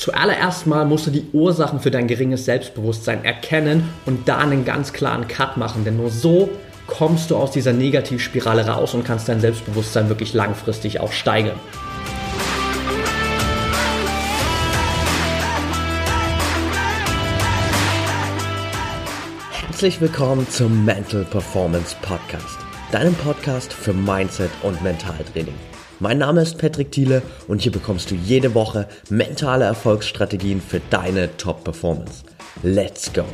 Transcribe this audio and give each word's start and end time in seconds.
Zuallererst 0.00 0.66
mal 0.66 0.86
musst 0.86 1.08
du 1.08 1.10
die 1.10 1.26
Ursachen 1.34 1.78
für 1.78 1.90
dein 1.90 2.06
geringes 2.06 2.46
Selbstbewusstsein 2.46 3.22
erkennen 3.22 3.86
und 4.06 4.26
da 4.26 4.38
einen 4.38 4.64
ganz 4.64 4.94
klaren 4.94 5.28
Cut 5.28 5.58
machen, 5.58 5.84
denn 5.84 5.98
nur 5.98 6.08
so 6.08 6.48
kommst 6.86 7.30
du 7.30 7.36
aus 7.36 7.50
dieser 7.50 7.74
Negativspirale 7.74 8.66
raus 8.66 8.94
und 8.94 9.04
kannst 9.04 9.28
dein 9.28 9.42
Selbstbewusstsein 9.42 10.08
wirklich 10.08 10.32
langfristig 10.32 11.00
auch 11.00 11.12
steigern. 11.12 11.60
Herzlich 19.66 20.00
willkommen 20.00 20.48
zum 20.48 20.82
Mental 20.82 21.26
Performance 21.26 21.94
Podcast, 22.00 22.58
deinem 22.90 23.14
Podcast 23.16 23.70
für 23.70 23.92
Mindset 23.92 24.50
und 24.62 24.82
Mentaltraining. 24.82 25.69
Mein 26.02 26.16
Name 26.16 26.40
ist 26.40 26.56
Patrick 26.56 26.90
Thiele 26.92 27.20
und 27.46 27.60
hier 27.60 27.72
bekommst 27.72 28.10
du 28.10 28.14
jede 28.14 28.54
Woche 28.54 28.88
mentale 29.10 29.66
Erfolgsstrategien 29.66 30.62
für 30.62 30.80
deine 30.88 31.36
Top-Performance. 31.36 32.24
Let's 32.62 33.12
go! 33.12 33.24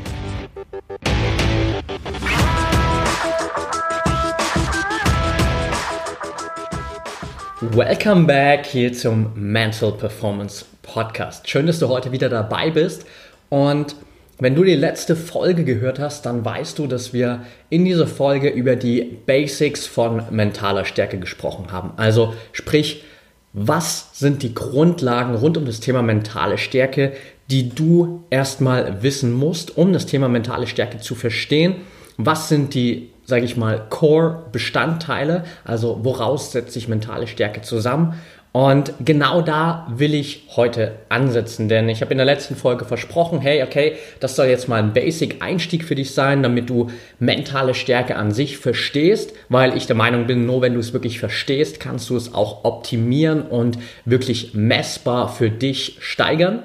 Welcome 7.61 8.27
back 8.27 8.67
hier 8.67 8.93
zum 8.93 9.31
Mental 9.37 9.93
Performance 9.93 10.65
Podcast. 10.83 11.49
Schön, 11.49 11.69
dass 11.69 11.79
du 11.79 11.87
heute 11.87 12.11
wieder 12.11 12.29
dabei 12.29 12.71
bist 12.71 13.07
und 13.49 13.95
wenn 14.39 14.55
du 14.55 14.65
die 14.65 14.75
letzte 14.75 15.17
Folge 15.17 15.65
gehört 15.65 15.99
hast, 15.99 16.27
dann 16.27 16.45
weißt 16.45 16.79
du, 16.79 16.87
dass 16.87 17.13
wir 17.13 17.45
in 17.71 17.85
dieser 17.85 18.07
Folge 18.07 18.49
über 18.51 18.77
die 18.77 19.03
Basics 19.25 19.87
von 19.87 20.23
mentaler 20.31 20.85
Stärke 20.85 21.19
gesprochen 21.19 21.73
haben. 21.73 21.93
Also 21.97 22.35
sprich, 22.53 23.05
was 23.55 24.11
sind 24.13 24.43
die 24.43 24.55
Grundlagen 24.55 25.35
rund 25.35 25.57
um 25.57 25.65
das 25.65 25.81
Thema 25.81 26.03
mentale 26.03 26.59
Stärke, 26.59 27.13
die 27.51 27.71
du 27.71 28.25
erstmal 28.29 29.03
wissen 29.03 29.33
musst, 29.33 29.79
um 29.79 29.95
das 29.95 30.05
Thema 30.05 30.29
mentale 30.29 30.67
Stärke 30.67 30.99
zu 30.99 31.15
verstehen? 31.15 31.77
Was 32.19 32.51
sind 32.51 32.75
die, 32.75 33.11
sage 33.25 33.47
ich 33.47 33.57
mal, 33.57 33.87
Core-Bestandteile? 33.89 35.45
Also 35.65 36.01
woraus 36.03 36.53
setzt 36.53 36.73
sich 36.73 36.89
mentale 36.89 37.27
Stärke 37.27 37.63
zusammen? 37.63 38.15
Und 38.57 38.95
genau 39.05 39.43
da 39.43 39.87
will 39.95 40.15
ich 40.15 40.45
heute 40.57 40.93
ansetzen, 41.11 41.69
denn 41.69 41.91
ich 41.91 42.01
habe 42.01 42.13
in 42.13 42.17
der 42.17 42.25
letzten 42.25 42.57
Folge 42.57 42.87
versprochen, 42.87 43.39
hey, 43.39 43.63
okay, 43.63 43.97
das 44.19 44.35
soll 44.35 44.47
jetzt 44.47 44.67
mal 44.67 44.83
ein 44.83 44.95
Basic-Einstieg 44.95 45.85
für 45.85 45.95
dich 45.95 46.15
sein, 46.15 46.43
damit 46.43 46.71
du 46.71 46.89
mentale 47.19 47.75
Stärke 47.75 48.17
an 48.17 48.31
sich 48.31 48.57
verstehst, 48.57 49.35
weil 49.51 49.77
ich 49.77 49.87
der 49.87 49.95
Meinung 49.95 50.27
bin, 50.27 50.47
nur 50.47 50.63
wenn 50.63 50.73
du 50.73 50.81
es 50.81 50.95
wirklich 50.95 51.19
verstehst, 51.19 51.81
kannst 51.81 52.09
du 52.09 52.17
es 52.17 52.33
auch 52.33 52.65
optimieren 52.65 53.43
und 53.43 53.77
wirklich 54.07 54.55
messbar 54.55 55.29
für 55.29 55.51
dich 55.51 55.99
steigern. 56.01 56.63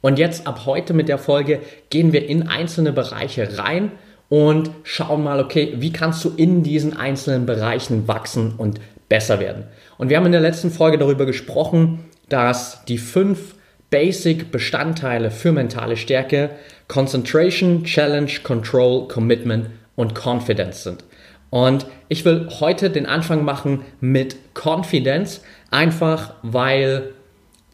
Und 0.00 0.18
jetzt 0.18 0.44
ab 0.44 0.66
heute 0.66 0.92
mit 0.92 1.08
der 1.08 1.18
Folge 1.18 1.60
gehen 1.88 2.12
wir 2.12 2.28
in 2.28 2.48
einzelne 2.48 2.90
Bereiche 2.90 3.58
rein 3.58 3.92
und 4.28 4.72
schauen 4.82 5.22
mal, 5.22 5.38
okay, 5.38 5.74
wie 5.76 5.92
kannst 5.92 6.24
du 6.24 6.32
in 6.36 6.64
diesen 6.64 6.96
einzelnen 6.96 7.46
Bereichen 7.46 8.08
wachsen 8.08 8.54
und 8.58 8.80
besser 9.08 9.40
werden. 9.40 9.64
Und 9.96 10.10
wir 10.10 10.16
haben 10.16 10.26
in 10.26 10.32
der 10.32 10.40
letzten 10.40 10.70
Folge 10.70 10.98
darüber 10.98 11.26
gesprochen, 11.26 12.04
dass 12.28 12.84
die 12.86 12.98
fünf 12.98 13.54
Basic 13.90 14.52
Bestandteile 14.52 15.30
für 15.30 15.52
mentale 15.52 15.96
Stärke 15.96 16.50
Concentration, 16.88 17.84
Challenge, 17.84 18.30
Control, 18.42 19.08
Commitment 19.08 19.70
und 19.96 20.14
Confidence 20.14 20.82
sind. 20.82 21.04
Und 21.50 21.86
ich 22.08 22.24
will 22.24 22.48
heute 22.60 22.90
den 22.90 23.06
Anfang 23.06 23.44
machen 23.44 23.82
mit 24.00 24.36
Confidence, 24.54 25.42
einfach 25.70 26.34
weil 26.42 27.12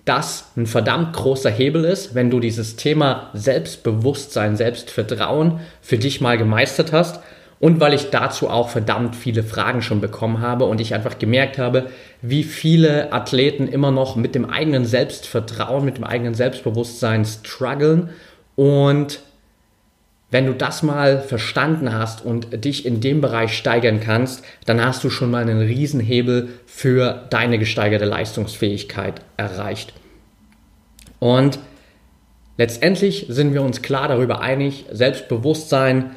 das 0.04 0.52
ein 0.56 0.66
verdammt 0.66 1.14
großer 1.14 1.50
Hebel 1.50 1.84
ist, 1.84 2.14
wenn 2.14 2.30
du 2.30 2.38
dieses 2.38 2.76
Thema 2.76 3.30
Selbstbewusstsein, 3.32 4.56
Selbstvertrauen 4.56 5.60
für 5.80 5.98
dich 5.98 6.20
mal 6.20 6.36
gemeistert 6.36 6.92
hast 6.92 7.20
und 7.64 7.80
weil 7.80 7.94
ich 7.94 8.10
dazu 8.10 8.50
auch 8.50 8.68
verdammt 8.68 9.16
viele 9.16 9.42
Fragen 9.42 9.80
schon 9.80 10.02
bekommen 10.02 10.42
habe 10.42 10.66
und 10.66 10.82
ich 10.82 10.92
einfach 10.92 11.18
gemerkt 11.18 11.56
habe, 11.56 11.86
wie 12.20 12.44
viele 12.44 13.10
Athleten 13.10 13.68
immer 13.68 13.90
noch 13.90 14.16
mit 14.16 14.34
dem 14.34 14.50
eigenen 14.50 14.84
Selbstvertrauen, 14.84 15.82
mit 15.82 15.96
dem 15.96 16.04
eigenen 16.04 16.34
Selbstbewusstsein 16.34 17.24
strugglen 17.24 18.10
und 18.54 19.20
wenn 20.30 20.44
du 20.44 20.52
das 20.52 20.82
mal 20.82 21.20
verstanden 21.22 21.94
hast 21.94 22.22
und 22.22 22.66
dich 22.66 22.84
in 22.84 23.00
dem 23.00 23.22
Bereich 23.22 23.56
steigern 23.56 23.98
kannst, 23.98 24.44
dann 24.66 24.84
hast 24.84 25.02
du 25.02 25.08
schon 25.08 25.30
mal 25.30 25.40
einen 25.40 25.62
Riesenhebel 25.62 26.50
für 26.66 27.24
deine 27.30 27.58
gesteigerte 27.58 28.04
Leistungsfähigkeit 28.04 29.22
erreicht. 29.38 29.94
Und 31.18 31.58
letztendlich 32.58 33.24
sind 33.30 33.54
wir 33.54 33.62
uns 33.62 33.80
klar 33.80 34.08
darüber 34.08 34.42
einig, 34.42 34.84
Selbstbewusstsein 34.92 36.10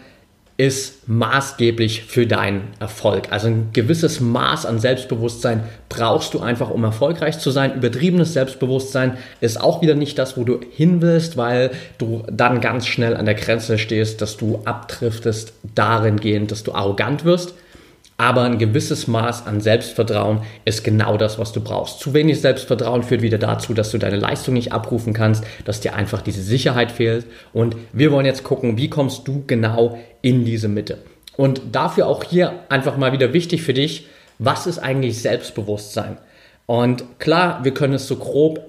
ist 0.58 1.08
maßgeblich 1.08 2.04
für 2.04 2.26
deinen 2.26 2.70
Erfolg. 2.80 3.32
Also 3.32 3.48
ein 3.48 3.70
gewisses 3.74 4.20
Maß 4.20 4.66
an 4.66 4.80
Selbstbewusstsein 4.80 5.64
brauchst 5.88 6.34
du 6.34 6.40
einfach, 6.40 6.72
um 6.72 6.84
erfolgreich 6.84 7.38
zu 7.38 7.52
sein. 7.52 7.76
Übertriebenes 7.76 8.34
Selbstbewusstsein 8.34 9.18
ist 9.40 9.62
auch 9.62 9.84
wieder 9.84 9.94
nicht 9.94 10.18
das, 10.18 10.36
wo 10.36 10.44
du 10.44 10.60
hin 10.72 11.00
willst, 11.02 11.38
weil 11.38 11.70
du 12.00 12.24
dann 12.32 12.60
ganz 12.60 12.88
schnell 12.88 13.16
an 13.16 13.26
der 13.26 13.36
Grenze 13.36 13.78
stehst, 13.78 14.22
dass 14.22 14.36
du 14.36 14.62
abdriftest 14.66 15.54
darin 15.76 16.18
gehend, 16.20 16.52
dass 16.52 16.64
du 16.64 16.74
arrogant 16.74 17.24
wirst. 17.24 17.54
Aber 18.20 18.42
ein 18.42 18.58
gewisses 18.58 19.06
Maß 19.06 19.46
an 19.46 19.62
Selbstvertrauen 19.62 20.42
ist 20.66 20.84
genau 20.84 21.18
das, 21.18 21.38
was 21.38 21.52
du 21.52 21.62
brauchst. 21.62 22.00
Zu 22.00 22.16
wenig 22.16 22.42
Selbstvertrauen 22.42 23.04
führt 23.04 23.22
wieder 23.22 23.38
dazu, 23.38 23.76
dass 23.76 23.92
du 23.92 24.00
deine 24.00 24.16
Leistung 24.16 24.56
nicht 24.56 24.74
abrufen 24.74 25.14
kannst, 25.14 25.44
dass 25.66 25.82
dir 25.82 25.94
einfach 25.94 26.24
diese 26.24 26.42
Sicherheit 26.42 26.92
fehlt. 26.92 27.28
Und 27.54 27.76
wir 27.94 28.12
wollen 28.12 28.26
jetzt 28.26 28.44
gucken, 28.44 28.76
wie 28.76 28.90
kommst 28.90 29.28
du 29.28 29.44
genau 29.46 30.00
in 30.22 30.46
diese 30.46 30.68
Mitte. 30.68 31.00
Und 31.36 31.62
dafür 31.72 32.08
auch 32.08 32.24
hier 32.24 32.54
einfach 32.70 32.98
mal 32.98 33.12
wieder 33.14 33.34
wichtig 33.34 33.62
für 33.62 33.74
dich, 33.74 34.08
was 34.40 34.68
ist 34.68 34.80
eigentlich 34.80 35.22
Selbstbewusstsein? 35.22 36.18
Und 36.66 37.20
klar, 37.20 37.64
wir 37.64 37.74
können 37.74 37.94
es 37.94 38.08
so 38.08 38.18
grob 38.18 38.62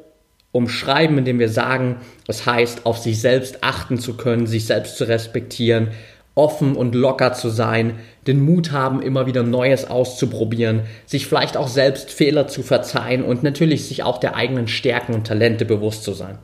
umschreiben, 0.52 1.18
indem 1.18 1.38
wir 1.38 1.48
sagen, 1.48 1.96
es 2.26 2.46
heißt, 2.46 2.86
auf 2.86 2.98
sich 2.98 3.20
selbst 3.20 3.58
achten 3.62 3.98
zu 3.98 4.16
können, 4.16 4.46
sich 4.46 4.66
selbst 4.66 4.96
zu 4.96 5.04
respektieren, 5.04 5.88
offen 6.34 6.76
und 6.76 6.94
locker 6.94 7.32
zu 7.32 7.48
sein, 7.48 7.98
den 8.26 8.44
Mut 8.44 8.70
haben, 8.70 9.02
immer 9.02 9.26
wieder 9.26 9.42
Neues 9.42 9.90
auszuprobieren, 9.90 10.82
sich 11.04 11.26
vielleicht 11.26 11.56
auch 11.56 11.68
selbst 11.68 12.10
Fehler 12.10 12.46
zu 12.46 12.62
verzeihen 12.62 13.24
und 13.24 13.42
natürlich 13.42 13.86
sich 13.86 14.04
auch 14.04 14.18
der 14.18 14.36
eigenen 14.36 14.68
Stärken 14.68 15.14
und 15.14 15.26
Talente 15.26 15.64
bewusst 15.64 16.04
zu 16.04 16.12
sein. 16.12 16.38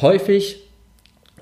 Häufig 0.00 0.62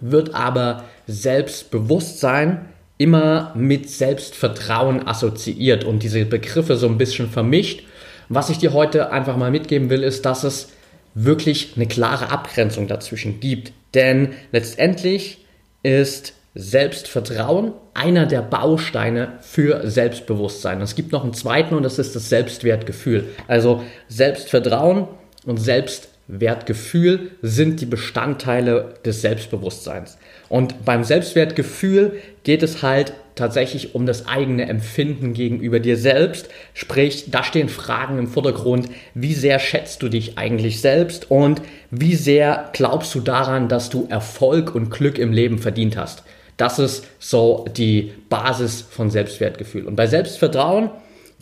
wird 0.01 0.35
aber 0.35 0.85
Selbstbewusstsein 1.07 2.67
immer 2.99 3.53
mit 3.57 3.91
Selbstvertrauen 3.91 5.07
assoziiert 5.07 5.85
und 5.85 6.03
diese 6.03 6.25
Begriffe 6.25 6.77
so 6.77 6.87
ein 6.87 6.99
bisschen 6.99 7.29
vermischt. 7.29 7.83
Was 8.29 8.51
ich 8.51 8.59
dir 8.59 8.73
heute 8.73 9.13
einfach 9.13 9.37
mal 9.37 9.51
mitgeben 9.51 9.91
will, 9.91 10.03
ist, 10.03 10.25
dass 10.25 10.45
es 10.45 10.69
wirklich 11.15 11.73
eine 11.77 11.87
klare 11.87 12.31
Abgrenzung 12.31 12.89
dazwischen 12.89 13.41
gibt. 13.41 13.73
Denn 13.95 14.35
letztendlich 14.53 15.45
ist 15.83 16.35
Selbstvertrauen 16.55 17.73
einer 17.95 18.27
der 18.27 18.43
Bausteine 18.43 19.35
für 19.41 19.89
Selbstbewusstsein. 19.89 20.81
Es 20.81 20.95
gibt 20.95 21.13
noch 21.13 21.25
einen 21.25 21.35
zweiten 21.35 21.75
und 21.75 21.83
das 21.83 21.99
ist 21.99 22.15
das 22.15 22.29
Selbstwertgefühl. 22.29 23.29
Also 23.49 23.83
Selbstvertrauen 24.09 25.09
und 25.45 25.59
Selbstwertgefühl 25.59 27.33
sind 27.43 27.81
die 27.81 27.87
Bestandteile 27.87 28.95
des 29.05 29.21
Selbstbewusstseins. 29.21 30.17
Und 30.49 30.85
beim 30.85 31.05
Selbstwertgefühl 31.05 32.21
geht 32.43 32.63
es 32.63 32.83
halt 32.83 33.13
tatsächlich 33.35 33.95
um 33.95 34.07
das 34.07 34.29
eigene 34.29 34.69
Empfinden 34.69 35.33
gegenüber 35.33 35.81
dir 35.81 35.97
selbst. 35.97 36.49
Sprich, 36.73 37.31
da 37.31 37.43
stehen 37.43 37.69
Fragen 37.69 38.19
im 38.19 38.29
Vordergrund, 38.29 38.89
wie 39.15 39.35
sehr 39.35 39.59
schätzt 39.59 40.03
du 40.03 40.09
dich 40.09 40.39
eigentlich 40.39 40.81
selbst 40.81 41.31
und 41.31 41.61
wie 41.91 42.15
sehr 42.15 42.71
glaubst 42.73 43.15
du 43.15 43.21
daran, 43.21 43.69
dass 43.69 43.91
du 43.91 44.07
Erfolg 44.09 44.75
und 44.75 44.91
Glück 44.91 45.19
im 45.19 45.33
Leben 45.33 45.59
verdient 45.59 45.97
hast. 45.97 46.23
Das 46.57 46.79
ist 46.79 47.07
so 47.19 47.65
die 47.77 48.13
Basis 48.29 48.83
von 48.83 49.11
Selbstwertgefühl. 49.11 49.87
Und 49.87 49.97
bei 49.97 50.07
Selbstvertrauen 50.07 50.91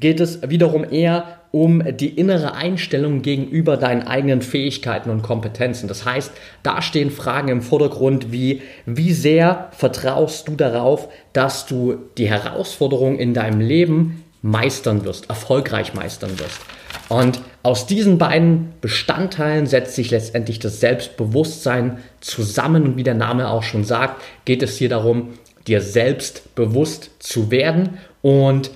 geht 0.01 0.21
es 0.21 0.49
wiederum 0.49 0.91
eher 0.91 1.42
um 1.53 1.83
die 1.97 2.09
innere 2.09 2.55
Einstellung 2.55 3.23
gegenüber 3.23 3.77
deinen 3.77 4.03
eigenen 4.03 4.43
Fähigkeiten 4.43 5.11
und 5.11 5.23
Kompetenzen. 5.23 5.87
Das 5.87 6.05
heißt, 6.05 6.33
da 6.63 6.81
stehen 6.83 7.11
Fragen 7.11 7.49
im 7.49 7.61
Vordergrund 7.61 8.33
wie, 8.33 8.63
wie 8.87 9.13
sehr 9.13 9.69
vertraust 9.73 10.49
du 10.49 10.57
darauf, 10.57 11.09
dass 11.35 11.67
du 11.67 11.99
die 12.17 12.29
Herausforderungen 12.29 13.19
in 13.19 13.35
deinem 13.35 13.61
Leben 13.61 14.25
meistern 14.41 15.05
wirst, 15.05 15.29
erfolgreich 15.29 15.95
meistern 15.95 16.39
wirst. 16.39 16.61
Und 17.09 17.43
aus 17.63 17.87
diesen 17.87 18.17
beiden 18.17 18.73
Bestandteilen 18.81 19.67
setzt 19.67 19.95
sich 19.95 20.11
letztendlich 20.11 20.59
das 20.59 20.81
Selbstbewusstsein 20.81 21.99
zusammen. 22.21 22.85
Und 22.85 22.97
wie 22.97 23.03
der 23.03 23.15
Name 23.15 23.51
auch 23.51 23.63
schon 23.63 23.85
sagt, 23.85 24.23
geht 24.47 24.63
es 24.63 24.79
hier 24.79 24.89
darum, 24.89 25.35
dir 25.67 25.83
selbst 25.83 26.55
bewusst 26.55 27.11
zu 27.19 27.51
werden 27.51 27.99
und 28.23 28.71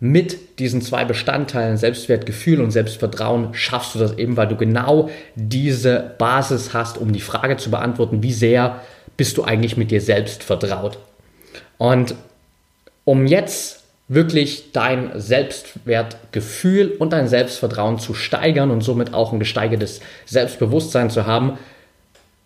mit 0.00 0.58
diesen 0.58 0.80
zwei 0.80 1.04
Bestandteilen 1.04 1.76
Selbstwertgefühl 1.76 2.62
und 2.62 2.70
Selbstvertrauen 2.70 3.52
schaffst 3.52 3.94
du 3.94 3.98
das 3.98 4.16
eben, 4.16 4.38
weil 4.38 4.48
du 4.48 4.56
genau 4.56 5.10
diese 5.34 6.14
Basis 6.16 6.72
hast, 6.72 6.96
um 6.96 7.12
die 7.12 7.20
Frage 7.20 7.58
zu 7.58 7.70
beantworten, 7.70 8.22
wie 8.22 8.32
sehr 8.32 8.80
bist 9.18 9.36
du 9.36 9.44
eigentlich 9.44 9.76
mit 9.76 9.90
dir 9.90 10.00
selbst 10.00 10.42
vertraut. 10.42 10.98
Und 11.76 12.14
um 13.04 13.26
jetzt 13.26 13.84
wirklich 14.08 14.72
dein 14.72 15.12
Selbstwertgefühl 15.14 16.96
und 16.98 17.12
dein 17.12 17.28
Selbstvertrauen 17.28 17.98
zu 17.98 18.14
steigern 18.14 18.70
und 18.70 18.80
somit 18.80 19.12
auch 19.12 19.32
ein 19.32 19.38
gesteigertes 19.38 20.00
Selbstbewusstsein 20.24 21.10
zu 21.10 21.26
haben, 21.26 21.58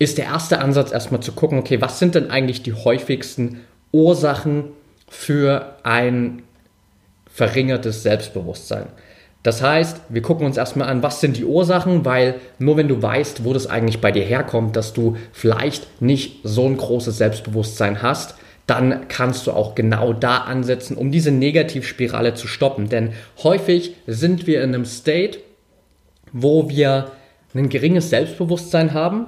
ist 0.00 0.18
der 0.18 0.26
erste 0.26 0.58
Ansatz 0.58 0.90
erstmal 0.92 1.20
zu 1.20 1.32
gucken, 1.32 1.58
okay, 1.58 1.80
was 1.80 2.00
sind 2.00 2.16
denn 2.16 2.30
eigentlich 2.30 2.64
die 2.64 2.74
häufigsten 2.74 3.60
Ursachen 3.92 4.64
für 5.08 5.76
ein 5.84 6.42
verringertes 7.34 8.04
Selbstbewusstsein. 8.04 8.86
Das 9.42 9.60
heißt, 9.60 10.02
wir 10.08 10.22
gucken 10.22 10.46
uns 10.46 10.56
erstmal 10.56 10.88
an, 10.88 11.02
was 11.02 11.20
sind 11.20 11.36
die 11.36 11.44
Ursachen, 11.44 12.04
weil 12.04 12.36
nur 12.58 12.76
wenn 12.76 12.88
du 12.88 13.02
weißt, 13.02 13.44
wo 13.44 13.52
das 13.52 13.66
eigentlich 13.66 14.00
bei 14.00 14.12
dir 14.12 14.22
herkommt, 14.22 14.76
dass 14.76 14.92
du 14.92 15.16
vielleicht 15.32 16.00
nicht 16.00 16.40
so 16.44 16.64
ein 16.64 16.76
großes 16.76 17.18
Selbstbewusstsein 17.18 18.02
hast, 18.02 18.36
dann 18.66 19.08
kannst 19.08 19.46
du 19.46 19.52
auch 19.52 19.74
genau 19.74 20.12
da 20.12 20.38
ansetzen, 20.38 20.96
um 20.96 21.10
diese 21.10 21.32
Negativspirale 21.32 22.34
zu 22.34 22.46
stoppen. 22.46 22.88
Denn 22.88 23.12
häufig 23.42 23.96
sind 24.06 24.46
wir 24.46 24.62
in 24.62 24.74
einem 24.74 24.86
State, 24.86 25.40
wo 26.32 26.70
wir 26.70 27.10
ein 27.52 27.68
geringes 27.68 28.10
Selbstbewusstsein 28.10 28.94
haben. 28.94 29.26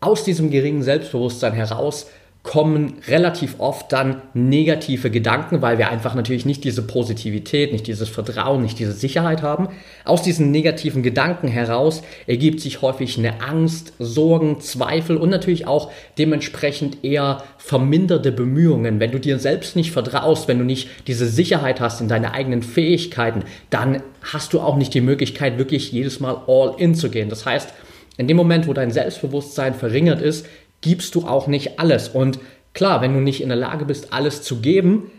Aus 0.00 0.22
diesem 0.22 0.50
geringen 0.50 0.82
Selbstbewusstsein 0.82 1.52
heraus 1.52 2.06
kommen 2.48 2.94
relativ 3.06 3.56
oft 3.58 3.92
dann 3.92 4.22
negative 4.32 5.10
Gedanken, 5.10 5.60
weil 5.60 5.76
wir 5.76 5.90
einfach 5.90 6.14
natürlich 6.14 6.46
nicht 6.46 6.64
diese 6.64 6.80
Positivität, 6.80 7.72
nicht 7.72 7.86
dieses 7.86 8.08
Vertrauen, 8.08 8.62
nicht 8.62 8.78
diese 8.78 8.94
Sicherheit 8.94 9.42
haben. 9.42 9.68
Aus 10.06 10.22
diesen 10.22 10.50
negativen 10.50 11.02
Gedanken 11.02 11.48
heraus 11.48 12.02
ergibt 12.26 12.60
sich 12.60 12.80
häufig 12.80 13.18
eine 13.18 13.42
Angst, 13.42 13.92
Sorgen, 13.98 14.60
Zweifel 14.60 15.18
und 15.18 15.28
natürlich 15.28 15.66
auch 15.66 15.92
dementsprechend 16.16 17.04
eher 17.04 17.44
verminderte 17.58 18.32
Bemühungen. 18.32 18.98
Wenn 18.98 19.10
du 19.10 19.20
dir 19.20 19.38
selbst 19.38 19.76
nicht 19.76 19.92
vertraust, 19.92 20.48
wenn 20.48 20.58
du 20.58 20.64
nicht 20.64 20.88
diese 21.06 21.26
Sicherheit 21.26 21.82
hast 21.82 22.00
in 22.00 22.08
deine 22.08 22.32
eigenen 22.32 22.62
Fähigkeiten, 22.62 23.44
dann 23.68 24.02
hast 24.22 24.54
du 24.54 24.60
auch 24.60 24.76
nicht 24.76 24.94
die 24.94 25.02
Möglichkeit, 25.02 25.58
wirklich 25.58 25.92
jedes 25.92 26.18
Mal 26.18 26.40
all 26.46 26.76
in 26.78 26.94
zu 26.94 27.10
gehen. 27.10 27.28
Das 27.28 27.44
heißt, 27.44 27.74
in 28.16 28.26
dem 28.26 28.38
Moment, 28.38 28.66
wo 28.66 28.72
dein 28.72 28.90
Selbstbewusstsein 28.90 29.74
verringert 29.74 30.22
ist, 30.22 30.46
gibst 30.80 31.14
du 31.14 31.26
auch 31.26 31.46
nicht 31.46 31.78
alles. 31.78 32.08
Und 32.08 32.38
klar, 32.74 33.00
wenn 33.00 33.14
du 33.14 33.20
nicht 33.20 33.42
in 33.42 33.48
der 33.48 33.58
Lage 33.58 33.84
bist, 33.84 34.12
alles 34.12 34.42
zu 34.42 34.60
geben, 34.60 35.10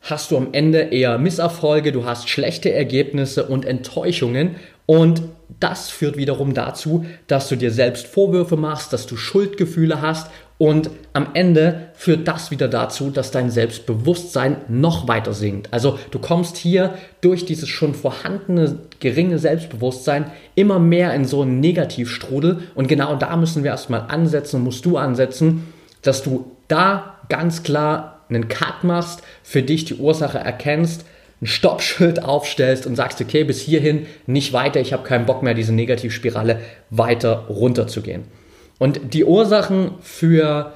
hast 0.00 0.30
du 0.30 0.36
am 0.36 0.48
Ende 0.52 0.80
eher 0.80 1.18
Misserfolge, 1.18 1.92
du 1.92 2.04
hast 2.04 2.28
schlechte 2.28 2.72
Ergebnisse 2.72 3.44
und 3.46 3.64
Enttäuschungen 3.64 4.56
und 4.86 5.22
das 5.60 5.90
führt 5.90 6.16
wiederum 6.16 6.54
dazu, 6.54 7.04
dass 7.26 7.48
du 7.48 7.56
dir 7.56 7.70
selbst 7.70 8.06
Vorwürfe 8.06 8.56
machst, 8.56 8.92
dass 8.92 9.06
du 9.06 9.16
Schuldgefühle 9.16 10.00
hast 10.00 10.30
und 10.60 10.90
am 11.14 11.28
Ende 11.32 11.88
führt 11.94 12.28
das 12.28 12.50
wieder 12.50 12.68
dazu, 12.68 13.08
dass 13.08 13.30
dein 13.30 13.50
Selbstbewusstsein 13.50 14.58
noch 14.68 15.08
weiter 15.08 15.32
sinkt. 15.32 15.72
Also 15.72 15.98
du 16.10 16.18
kommst 16.18 16.58
hier 16.58 16.94
durch 17.22 17.46
dieses 17.46 17.70
schon 17.70 17.94
vorhandene 17.94 18.78
geringe 19.00 19.38
Selbstbewusstsein 19.38 20.30
immer 20.54 20.78
mehr 20.78 21.14
in 21.14 21.24
so 21.24 21.40
einen 21.40 21.60
Negativstrudel. 21.60 22.58
Und 22.74 22.88
genau 22.88 23.16
da 23.16 23.36
müssen 23.36 23.64
wir 23.64 23.70
erstmal 23.70 24.02
ansetzen, 24.08 24.62
musst 24.62 24.84
du 24.84 24.98
ansetzen, 24.98 25.72
dass 26.02 26.22
du 26.22 26.50
da 26.68 27.20
ganz 27.30 27.62
klar 27.62 28.19
einen 28.30 28.48
Cut 28.48 28.84
machst, 28.84 29.22
für 29.42 29.62
dich 29.62 29.84
die 29.84 29.94
Ursache 29.94 30.38
erkennst, 30.38 31.04
ein 31.42 31.46
Stoppschild 31.46 32.22
aufstellst 32.22 32.86
und 32.86 32.96
sagst, 32.96 33.20
okay, 33.20 33.44
bis 33.44 33.60
hierhin 33.60 34.06
nicht 34.26 34.52
weiter, 34.52 34.80
ich 34.80 34.92
habe 34.92 35.04
keinen 35.04 35.26
Bock 35.26 35.42
mehr, 35.42 35.54
diese 35.54 35.72
Negativspirale 35.72 36.60
weiter 36.90 37.46
runterzugehen. 37.48 38.24
Und 38.78 39.14
die 39.14 39.24
Ursachen 39.24 39.92
für 40.00 40.74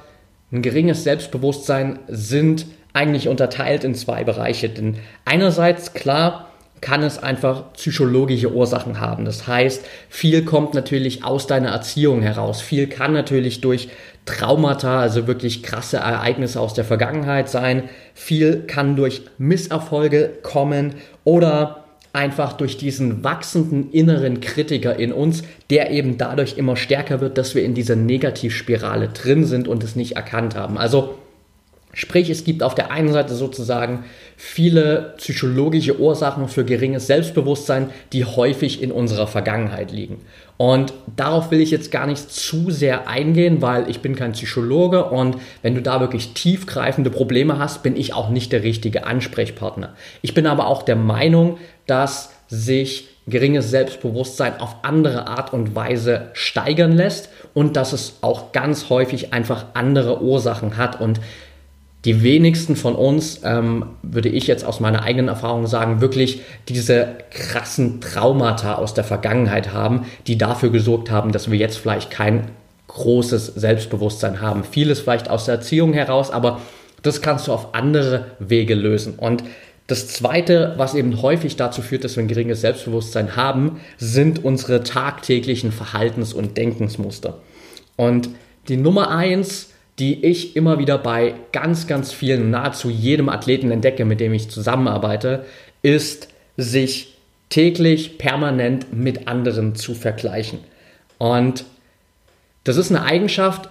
ein 0.51 0.61
geringes 0.61 1.03
Selbstbewusstsein 1.03 1.99
sind 2.07 2.65
eigentlich 2.93 3.27
unterteilt 3.27 3.83
in 3.83 3.93
zwei 3.93 4.23
Bereiche. 4.23 4.69
Denn 4.69 4.97
einerseits, 5.25 5.93
klar, 5.93 6.49
kann 6.85 7.01
es 7.01 7.17
einfach 7.17 7.73
psychologische 7.73 8.53
Ursachen 8.53 8.99
haben. 8.99 9.25
Das 9.25 9.47
heißt, 9.47 9.83
viel 10.07 10.45
kommt 10.45 10.75
natürlich 10.75 11.23
aus 11.23 11.47
deiner 11.47 11.69
Erziehung 11.69 12.21
heraus. 12.21 12.61
Viel 12.61 12.85
kann 12.85 13.11
natürlich 13.11 13.59
durch 13.59 13.89
Traumata, 14.25 14.99
also 14.99 15.25
wirklich 15.25 15.63
krasse 15.63 15.97
Ereignisse 15.97 16.59
aus 16.59 16.75
der 16.75 16.85
Vergangenheit 16.85 17.49
sein. 17.49 17.89
Viel 18.13 18.65
kann 18.67 18.95
durch 18.95 19.23
Misserfolge 19.39 20.33
kommen 20.43 20.93
oder 21.23 21.85
einfach 22.13 22.53
durch 22.53 22.77
diesen 22.77 23.23
wachsenden 23.23 23.89
inneren 23.89 24.39
Kritiker 24.39 24.95
in 24.95 25.11
uns, 25.11 25.41
der 25.71 25.89
eben 25.89 26.19
dadurch 26.19 26.55
immer 26.55 26.75
stärker 26.75 27.19
wird, 27.19 27.39
dass 27.39 27.55
wir 27.55 27.63
in 27.63 27.73
dieser 27.73 27.95
Negativspirale 27.95 29.07
drin 29.07 29.45
sind 29.45 29.67
und 29.67 29.83
es 29.83 29.95
nicht 29.95 30.17
erkannt 30.17 30.53
haben. 30.53 30.77
Also 30.77 31.15
Sprich, 31.95 32.29
es 32.29 32.43
gibt 32.43 32.61
auf 32.61 32.75
der 32.75 32.91
einen 32.91 33.13
Seite 33.13 33.33
sozusagen 33.35 34.03
viele 34.37 35.13
psychologische 35.17 35.99
Ursachen 35.99 36.47
für 36.47 36.65
geringes 36.65 37.07
Selbstbewusstsein, 37.07 37.89
die 38.13 38.25
häufig 38.25 38.81
in 38.81 38.91
unserer 38.91 39.27
Vergangenheit 39.27 39.91
liegen. 39.91 40.21
Und 40.57 40.93
darauf 41.15 41.51
will 41.51 41.59
ich 41.59 41.71
jetzt 41.71 41.91
gar 41.91 42.07
nicht 42.07 42.31
zu 42.31 42.71
sehr 42.71 43.07
eingehen, 43.09 43.61
weil 43.61 43.89
ich 43.89 43.99
bin 43.99 44.15
kein 44.15 44.31
Psychologe 44.31 45.05
und 45.05 45.37
wenn 45.61 45.75
du 45.75 45.81
da 45.81 45.99
wirklich 45.99 46.33
tiefgreifende 46.33 47.09
Probleme 47.09 47.59
hast, 47.59 47.83
bin 47.83 47.97
ich 47.97 48.13
auch 48.13 48.29
nicht 48.29 48.51
der 48.53 48.63
richtige 48.63 49.05
Ansprechpartner. 49.05 49.95
Ich 50.21 50.33
bin 50.33 50.47
aber 50.47 50.67
auch 50.67 50.83
der 50.83 50.95
Meinung, 50.95 51.57
dass 51.87 52.31
sich 52.47 53.09
geringes 53.27 53.71
Selbstbewusstsein 53.71 54.59
auf 54.59 54.77
andere 54.83 55.27
Art 55.27 55.51
und 55.51 55.75
Weise 55.75 56.29
steigern 56.33 56.91
lässt 56.91 57.29
und 57.53 57.75
dass 57.75 57.91
es 57.91 58.19
auch 58.21 58.51
ganz 58.51 58.89
häufig 58.89 59.33
einfach 59.33 59.65
andere 59.73 60.21
Ursachen 60.21 60.77
hat 60.77 61.01
und 61.01 61.19
die 62.05 62.21
wenigsten 62.21 62.75
von 62.75 62.95
uns, 62.95 63.41
ähm, 63.43 63.85
würde 64.03 64.29
ich 64.29 64.45
jetzt 64.45 64.63
aus 64.63 64.79
meiner 64.79 65.01
eigenen 65.01 65.27
Erfahrung 65.27 65.65
sagen, 65.65 66.01
wirklich 66.01 66.41
diese 66.69 67.15
krassen 67.31 67.99
Traumata 67.99 68.75
aus 68.75 68.93
der 68.93 69.03
Vergangenheit 69.03 69.73
haben, 69.73 70.05
die 70.27 70.37
dafür 70.37 70.69
gesorgt 70.69 71.09
haben, 71.09 71.31
dass 71.31 71.49
wir 71.49 71.57
jetzt 71.57 71.77
vielleicht 71.77 72.11
kein 72.11 72.51
großes 72.87 73.47
Selbstbewusstsein 73.47 74.39
haben. 74.39 74.63
Vieles 74.63 74.99
vielleicht 74.99 75.29
aus 75.29 75.45
der 75.45 75.55
Erziehung 75.55 75.93
heraus, 75.93 76.29
aber 76.29 76.61
das 77.01 77.21
kannst 77.21 77.47
du 77.47 77.53
auf 77.53 77.73
andere 77.73 78.27
Wege 78.39 78.75
lösen. 78.75 79.15
Und 79.15 79.43
das 79.87 80.07
Zweite, 80.07 80.73
was 80.77 80.95
eben 80.95 81.21
häufig 81.21 81.55
dazu 81.55 81.81
führt, 81.81 82.03
dass 82.03 82.15
wir 82.15 82.23
ein 82.23 82.27
geringes 82.27 82.61
Selbstbewusstsein 82.61 83.35
haben, 83.35 83.79
sind 83.97 84.43
unsere 84.43 84.83
tagtäglichen 84.83 85.71
Verhaltens- 85.71 86.33
und 86.33 86.57
Denkensmuster. 86.57 87.39
Und 87.95 88.29
die 88.67 88.77
Nummer 88.77 89.11
eins 89.11 89.69
die 89.99 90.25
ich 90.25 90.55
immer 90.55 90.77
wieder 90.79 90.97
bei 90.97 91.35
ganz, 91.51 91.87
ganz 91.87 92.11
vielen, 92.11 92.49
nahezu 92.49 92.89
jedem 92.89 93.29
Athleten 93.29 93.71
entdecke, 93.71 94.05
mit 94.05 94.19
dem 94.19 94.33
ich 94.33 94.49
zusammenarbeite, 94.49 95.45
ist, 95.81 96.29
sich 96.57 97.15
täglich 97.49 98.17
permanent 98.17 98.93
mit 98.93 99.27
anderen 99.27 99.75
zu 99.75 99.93
vergleichen. 99.93 100.59
Und 101.17 101.65
das 102.63 102.77
ist 102.77 102.91
eine 102.91 103.03
Eigenschaft, 103.03 103.69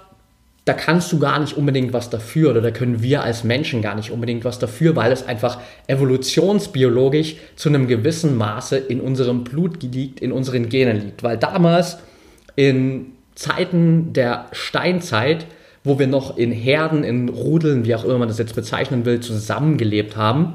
da 0.65 0.73
kannst 0.73 1.13
du 1.13 1.19
gar 1.19 1.39
nicht 1.41 1.57
unbedingt 1.59 1.93
was 1.93 2.09
dafür 2.09 2.51
oder 2.51 2.63
da 2.63 2.71
können 2.71 3.03
wir 3.03 3.23
als 3.23 3.45
Menschen 3.45 3.83
gar 3.83 3.95
nicht 3.95 4.11
unbedingt 4.11 4.45
was 4.45 4.59
dafür, 4.59 4.97
weil 4.97 5.13
es 5.13 5.27
einfach 5.27 5.61
evolutionsbiologisch 5.89 7.37
zu 7.57 7.69
einem 7.69 7.87
gewissen 7.87 8.37
Maße 8.39 8.79
in 8.79 9.01
unserem 9.01 9.45
Blut 9.45 9.83
liegt, 9.83 10.21
in 10.21 10.33
unseren 10.33 10.71
Genen 10.71 11.03
liegt. 11.03 11.23
Weil 11.23 11.37
damals 11.37 11.99
in 12.57 13.13
Zeiten 13.35 14.15
der 14.15 14.47
Steinzeit 14.53 15.45
wo 15.85 15.99
wir 15.99 16.07
noch 16.07 16.37
in 16.37 16.51
Herden, 16.51 17.05
in 17.05 17.29
Rudeln, 17.29 17.85
wie 17.85 17.95
auch 17.95 18.05
immer 18.05 18.19
man 18.19 18.29
das 18.29 18.39
jetzt 18.39 18.55
bezeichnen 18.55 19.05
will, 19.05 19.21
zusammengelebt 19.21 20.17
haben, 20.17 20.55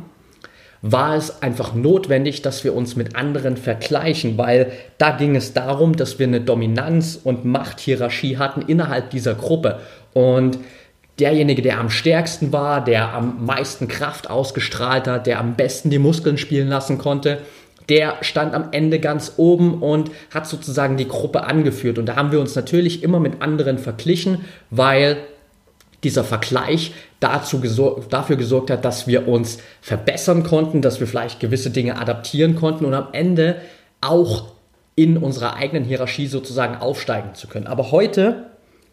war 0.82 1.16
es 1.16 1.42
einfach 1.42 1.76
notwendig, 1.76 2.42
dass 2.42 2.64
wir 2.64 2.74
uns 2.74 2.96
mit 2.96 3.16
anderen 3.16 3.58
vergleichen, 3.58 4.38
weil 4.38 4.72
da 4.98 5.12
ging 5.12 5.36
es 5.36 5.54
darum, 5.54 5.96
dass 5.96 6.20
wir 6.20 6.28
eine 6.28 6.42
Dominanz- 6.42 7.20
und 7.22 7.46
Machthierarchie 7.46 8.38
hatten 8.38 8.62
innerhalb 8.62 9.10
dieser 9.12 9.36
Gruppe. 9.36 9.80
Und 10.14 10.58
derjenige, 11.20 11.62
der 11.62 11.80
am 11.80 11.90
stärksten 11.90 12.54
war, 12.54 12.84
der 12.84 13.14
am 13.14 13.46
meisten 13.46 13.88
Kraft 13.88 14.30
ausgestrahlt 14.30 15.08
hat, 15.08 15.28
der 15.28 15.40
am 15.40 15.56
besten 15.56 15.90
die 15.90 16.00
Muskeln 16.00 16.38
spielen 16.38 16.70
lassen 16.70 16.98
konnte, 16.98 17.40
der 17.90 18.18
stand 18.22 18.54
am 18.54 18.70
Ende 18.72 19.00
ganz 19.00 19.34
oben 19.38 19.82
und 19.82 20.12
hat 20.34 20.48
sozusagen 20.48 20.98
die 20.98 21.08
Gruppe 21.08 21.44
angeführt. 21.44 21.98
Und 21.98 22.06
da 22.06 22.16
haben 22.16 22.32
wir 22.32 22.40
uns 22.40 22.56
natürlich 22.56 23.04
immer 23.04 23.20
mit 23.20 23.42
anderen 23.42 23.78
verglichen, 23.78 24.46
weil 24.70 25.18
dieser 26.04 26.24
Vergleich 26.24 26.94
dazu 27.20 27.60
gesor 27.60 28.06
dafür 28.10 28.38
gesorgt 28.38 28.72
hat, 28.72 28.86
dass 28.86 29.08
wir 29.08 29.28
uns 29.28 29.60
verbessern 29.82 30.44
konnten, 30.44 30.82
dass 30.82 31.00
wir 31.00 31.08
vielleicht 31.08 31.40
gewisse 31.40 31.72
Dinge 31.72 32.00
adaptieren 32.00 32.56
konnten 32.56 32.86
und 32.86 32.94
am 32.94 33.08
Ende 33.12 33.58
auch 34.00 34.54
in 34.96 35.18
unserer 35.18 35.56
eigenen 35.56 35.84
Hierarchie 35.84 36.28
sozusagen 36.28 36.76
aufsteigen 36.76 37.34
zu 37.34 37.48
können. 37.48 37.68
Aber 37.68 37.92
heute 37.92 38.46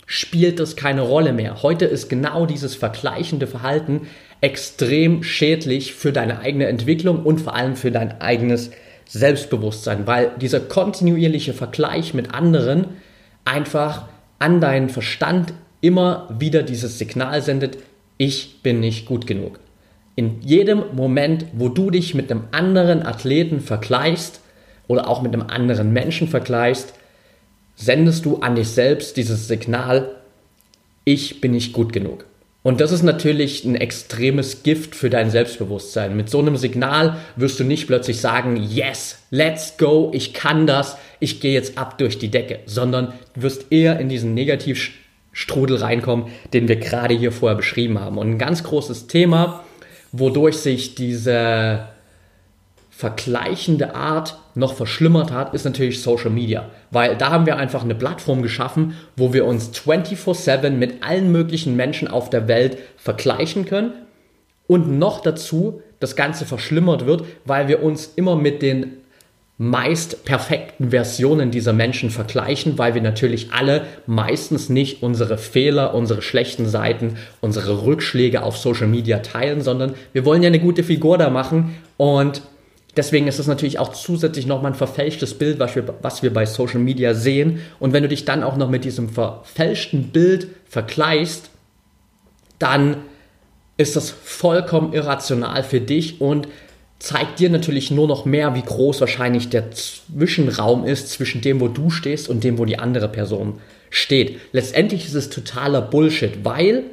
spielt 0.07 0.61
das 0.61 0.76
keine 0.76 1.03
Rolle 1.03 1.33
mehr. 1.33 1.62
Heute 1.62 1.85
ist 1.85 2.09
genau 2.09 2.47
dieses 2.47 2.75
vergleichende 2.75 3.47
Verhalten 3.47 4.09
extrem 4.41 5.23
schädlich 5.23 5.95
für 5.95 6.12
deine 6.12 6.41
eigene 6.41 6.67
Entwicklung 6.67 7.25
und 7.25 7.41
vor 7.41 7.55
allem 7.55 7.76
für 7.76 7.91
dein 7.91 8.21
eigenes 8.21 8.71
Selbstbewusstsein, 9.07 10.07
weil 10.07 10.33
dieser 10.41 10.61
kontinuierliche 10.61 11.55
Vergleich 11.55 12.13
mit 12.13 12.35
anderen 12.35 12.89
einfach 13.45 14.09
an 14.39 14.61
deinen 14.61 14.89
Verstand 14.89 15.55
immer 15.81 16.29
wieder 16.39 16.63
dieses 16.63 16.99
Signal 16.99 17.41
sendet, 17.43 17.79
ich 18.19 18.63
bin 18.63 18.81
nicht 18.81 19.07
gut 19.07 19.27
genug. 19.27 19.61
In 20.17 20.41
jedem 20.41 20.95
Moment, 20.95 21.47
wo 21.53 21.69
du 21.69 21.91
dich 21.91 22.15
mit 22.15 22.31
einem 22.31 22.45
anderen 22.51 23.05
Athleten 23.05 23.61
vergleichst 23.61 24.41
oder 24.89 25.09
auch 25.09 25.23
mit 25.23 25.35
einem 25.35 25.49
anderen 25.49 25.93
Menschen 25.93 26.29
vergleichst, 26.29 26.95
sendest 27.77 28.25
du 28.25 28.39
an 28.39 28.57
dich 28.57 28.69
selbst 28.69 29.17
dieses 29.17 29.47
Signal, 29.47 30.17
ich 31.05 31.41
bin 31.41 31.53
nicht 31.53 31.73
gut 31.73 31.93
genug. 31.93 32.25
Und 32.67 32.81
das 32.81 32.91
ist 32.91 33.05
natürlich 33.05 33.65
ein 33.65 33.77
extremes 33.77 34.65
Gift 34.65 34.97
für 34.97 35.09
dein 35.09 35.31
Selbstbewusstsein. 35.31 36.17
Mit 36.17 36.29
so 36.29 36.41
einem 36.41 36.57
Signal 36.57 37.17
wirst 37.37 37.61
du 37.61 37.65
nicht 37.65 37.87
plötzlich 37.87 38.21
sagen, 38.21 38.57
yes, 38.57 39.21
let's 39.31 39.77
go, 39.79 40.11
ich 40.13 40.35
kann 40.35 40.67
das, 40.67 40.97
ich 41.21 41.39
gehe 41.39 41.53
jetzt 41.53 41.79
ab 41.79 41.97
durch 41.97 42.19
die 42.19 42.29
Decke, 42.29 42.59
sondern 42.67 43.13
du 43.35 43.43
wirst 43.43 43.67
eher 43.71 44.01
in 44.01 44.09
diesen 44.09 44.35
Negativstrudel 44.35 45.77
reinkommen, 45.77 46.27
den 46.55 46.67
wir 46.67 46.75
gerade 46.75 47.15
hier 47.15 47.31
vorher 47.31 47.57
beschrieben 47.57 48.01
haben. 48.01 48.19
Und 48.19 48.31
ein 48.31 48.39
ganz 48.39 48.65
großes 48.65 49.07
Thema, 49.07 49.63
wodurch 50.11 50.57
sich 50.57 50.97
diese 50.97 51.87
vergleichende 52.97 53.95
Art 53.95 54.38
noch 54.55 54.73
verschlimmert 54.73 55.31
hat, 55.31 55.53
ist 55.53 55.67
natürlich 55.67 56.00
Social 56.00 56.31
Media. 56.31 56.71
Weil 56.91 57.15
da 57.15 57.31
haben 57.31 57.45
wir 57.45 57.59
einfach 57.59 57.85
eine 57.85 57.95
Plattform 57.95 58.41
geschaffen, 58.41 58.95
wo 59.19 59.35
wir 59.35 59.45
uns 59.45 59.71
24/7 59.71 60.79
mit 60.79 61.05
allen 61.05 61.31
möglichen 61.31 61.76
Menschen 61.76 62.09
auf 62.09 62.31
der 62.31 62.49
Welt 62.49 62.79
vergleichen 62.97 63.67
können. 63.67 63.93
Und 64.67 64.99
noch 64.99 65.21
dazu 65.21 65.83
das 66.00 66.17
Ganze 66.17 66.47
verschlimmert 66.47 67.05
wird, 67.05 67.25
weil 67.45 67.69
wir 67.69 67.83
uns 67.83 68.12
immer 68.17 68.35
mit 68.35 68.62
den 68.62 68.97
meist 69.59 70.25
perfekten 70.25 70.91
Versionen 70.91 71.50
dieser 71.50 71.75
Menschen 71.75 72.09
vergleichen, 72.09 72.79
weil 72.79 72.95
wir 72.95 73.03
natürlich 73.03 73.53
alle 73.53 73.83
meistens 74.07 74.71
nicht 74.71 75.03
unsere 75.03 75.37
Fehler, 75.37 75.95
unsere 75.95 76.23
schlechten 76.23 76.67
Seiten, 76.67 77.17
unsere 77.43 77.85
Rückschläge 77.85 78.43
auf 78.43 78.57
Social 78.57 78.87
Media 78.87 79.19
teilen, 79.19 79.61
sondern 79.61 79.95
wir 80.15 80.25
wollen 80.25 80.43
ja 80.43 80.49
eine 80.49 80.61
gute 80.61 80.83
Figur 80.83 81.19
da 81.19 81.29
machen 81.29 81.76
und 81.99 82.41
Deswegen 82.97 83.29
ist 83.29 83.38
es 83.38 83.47
natürlich 83.47 83.79
auch 83.79 83.93
zusätzlich 83.93 84.47
nochmal 84.47 84.73
ein 84.73 84.76
verfälschtes 84.76 85.35
Bild, 85.35 85.59
was 85.59 85.76
wir, 85.76 85.85
was 86.00 86.23
wir 86.23 86.33
bei 86.33 86.47
Social 86.47 86.81
Media 86.81 87.12
sehen. 87.15 87.61
Und 87.79 87.93
wenn 87.93 88.03
du 88.03 88.09
dich 88.09 88.25
dann 88.25 88.43
auch 88.43 88.57
noch 88.57 88.71
mit 88.71 88.85
diesem 88.85 89.11
verfälschten 89.11 90.09
Bild 90.09 90.49
vergleichst, 90.67 91.50
dann 92.59 92.97
ist 93.76 93.97
das 93.97 94.11
vollkommen 94.11 94.95
irrational 94.95 95.62
für 95.62 95.81
dich 95.81 96.23
und 96.23 96.49
zeigt 96.99 97.38
dir 97.41 97.50
natürlich 97.50 97.91
nur 97.91 98.09
noch 98.09 98.25
mehr, 98.25 98.55
wie 98.55 98.62
groß 98.62 99.00
wahrscheinlich 99.00 99.50
der 99.50 99.71
Zwischenraum 99.73 100.87
ist 100.87 101.11
zwischen 101.11 101.43
dem, 101.43 101.61
wo 101.61 101.69
du 101.69 101.91
stehst 101.91 102.31
und 102.31 102.43
dem, 102.43 102.57
wo 102.57 102.65
die 102.65 102.79
andere 102.79 103.09
Person 103.09 103.61
steht. 103.91 104.41
Letztendlich 104.53 105.05
ist 105.05 105.15
es 105.15 105.29
totaler 105.29 105.83
Bullshit, 105.83 106.45
weil 106.45 106.85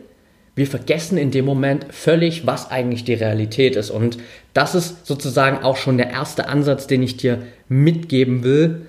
wir 0.55 0.67
vergessen 0.67 1.17
in 1.17 1.31
dem 1.31 1.45
Moment 1.45 1.88
völlig, 1.89 2.45
was 2.45 2.69
eigentlich 2.69 3.03
die 3.03 3.15
Realität 3.15 3.75
ist. 3.75 3.89
Und 3.89 4.17
das 4.53 4.75
ist 4.75 5.05
sozusagen 5.07 5.63
auch 5.63 5.77
schon 5.77 5.98
der 5.98 6.12
erste 6.12 6.48
Ansatz, 6.48 6.86
den 6.86 7.01
ich 7.01 7.17
dir 7.17 7.43
mitgeben 7.69 8.43
will, 8.43 8.86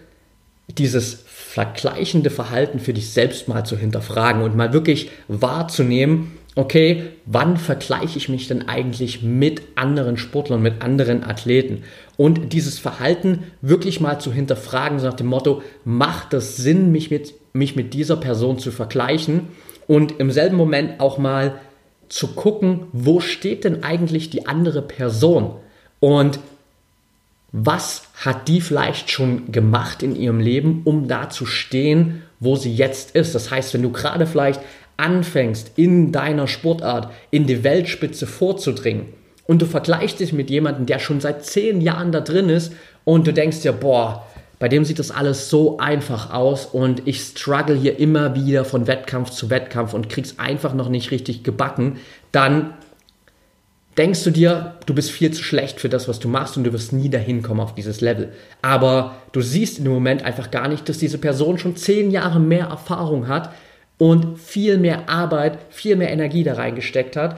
dieses 0.69 1.25
vergleichende 1.27 2.31
Verhalten 2.31 2.81
für 2.81 2.93
dich 2.93 3.11
selbst 3.11 3.49
mal 3.49 3.65
zu 3.65 3.79
hinterfragen 3.79 4.43
und 4.43 4.57
mal 4.57 4.73
wirklich 4.73 5.11
wahrzunehmen, 5.29 6.33
okay, 6.57 7.05
wann 7.27 7.57
vergleiche 7.57 8.19
ich 8.19 8.29
mich 8.29 8.49
denn 8.49 8.69
eigentlich 8.69 9.23
mit 9.23 9.63
anderen 9.75 10.17
Sportlern, 10.17 10.63
mit 10.63 10.83
anderen 10.83 11.25
Athleten? 11.25 11.83
Und 12.17 12.53
dieses 12.53 12.79
Verhalten 12.79 13.45
wirklich 13.61 14.01
mal 14.01 14.21
zu 14.21 14.33
hinterfragen, 14.33 14.99
so 14.99 15.07
nach 15.07 15.15
dem 15.15 15.27
Motto, 15.27 15.63
macht 15.85 16.33
es 16.35 16.57
Sinn, 16.57 16.93
mich 16.93 17.11
mit, 17.11 17.35
mich 17.53 17.75
mit 17.75 17.95
dieser 17.95 18.17
Person 18.17 18.59
zu 18.59 18.71
vergleichen? 18.71 19.49
Und 19.87 20.19
im 20.21 20.31
selben 20.31 20.57
Moment 20.57 21.01
auch 21.01 21.19
mal 21.19 21.61
zu 22.09 22.29
gucken, 22.29 22.87
wo 22.93 23.21
steht 23.21 23.65
denn 23.65 23.83
eigentlich 23.83 24.31
die 24.31 24.47
andere 24.47 24.83
Person 24.83 25.57
und 26.01 26.39
was 27.57 28.09
hat 28.17 28.49
die 28.49 28.61
vielleicht 28.61 29.11
schon 29.11 29.53
gemacht 29.53 30.03
in 30.03 30.17
ihrem 30.17 30.41
Leben, 30.41 30.83
um 30.85 31.07
da 31.07 31.31
zu 31.31 31.47
stehen, 31.47 32.23
wo 32.41 32.57
sie 32.57 32.75
jetzt 32.75 33.15
ist. 33.15 33.35
Das 33.35 33.51
heißt, 33.51 33.75
wenn 33.75 33.83
du 33.83 33.93
gerade 33.93 34.27
vielleicht 34.27 34.61
anfängst, 34.97 35.73
in 35.77 36.11
deiner 36.11 36.49
Sportart 36.49 37.13
in 37.31 37.47
die 37.47 37.63
Weltspitze 37.63 38.27
vorzudringen 38.27 39.07
und 39.47 39.63
du 39.63 39.67
vergleichst 39.67 40.21
dich 40.21 40.33
mit 40.33 40.51
jemandem, 40.51 40.87
der 40.87 40.99
schon 40.99 41.21
seit 41.21 41.45
zehn 41.45 41.81
Jahren 41.81 42.13
da 42.13 42.21
drin 42.21 42.49
ist 42.49 42.73
und 43.05 43.27
du 43.27 43.33
denkst 43.33 43.61
dir, 43.61 43.73
boah, 43.73 44.27
bei 44.65 44.69
dem 44.69 44.87
sieht 44.87 44.99
das 44.99 45.11
alles 45.11 45.51
so 45.51 45.77
einfach 45.77 46.33
aus 46.33 46.65
und 46.65 47.07
ich 47.07 47.21
struggle 47.21 47.77
hier 47.77 47.99
immer 47.99 48.35
wieder 48.35 48.65
von 48.65 48.87
Wettkampf 48.87 49.29
zu 49.29 49.51
Wettkampf 49.51 49.93
und 49.93 50.09
krieg's 50.09 50.39
einfach 50.39 50.73
noch 50.73 50.89
nicht 50.89 51.11
richtig 51.11 51.45
gebacken, 51.45 51.99
dann 52.33 52.73
denkst 53.99 54.25
du 54.25 54.31
dir, 54.31 54.77
du 54.87 54.95
bist 54.95 55.11
viel 55.11 55.31
zu 55.33 55.45
schlecht 55.45 55.81
für 55.81 55.91
das, 55.91 56.09
was 56.09 56.19
du 56.19 56.29
machst 56.29 56.57
und 56.57 56.65
du 56.65 56.73
wirst 56.73 56.95
nie 56.95 57.11
dahin 57.11 57.43
kommen 57.43 57.61
auf 57.61 57.75
dieses 57.75 58.01
Level. 58.01 58.33
Aber 58.63 59.17
du 59.33 59.43
siehst 59.43 59.77
in 59.77 59.85
dem 59.85 59.93
Moment 59.93 60.23
einfach 60.23 60.51
gar 60.51 60.69
nicht, 60.69 60.89
dass 60.89 60.97
diese 60.97 61.19
Person 61.19 61.59
schon 61.59 61.77
zehn 61.77 62.11
Jahre 62.11 62.41
mehr 62.41 62.69
Erfahrung 62.69 63.29
hat 63.29 63.51
und 63.99 64.39
viel 64.39 64.79
mehr 64.79 65.11
Arbeit, 65.11 65.59
viel 65.69 65.97
mehr 65.97 66.11
Energie 66.11 66.43
da 66.43 66.55
reingesteckt 66.55 67.17
hat 67.17 67.37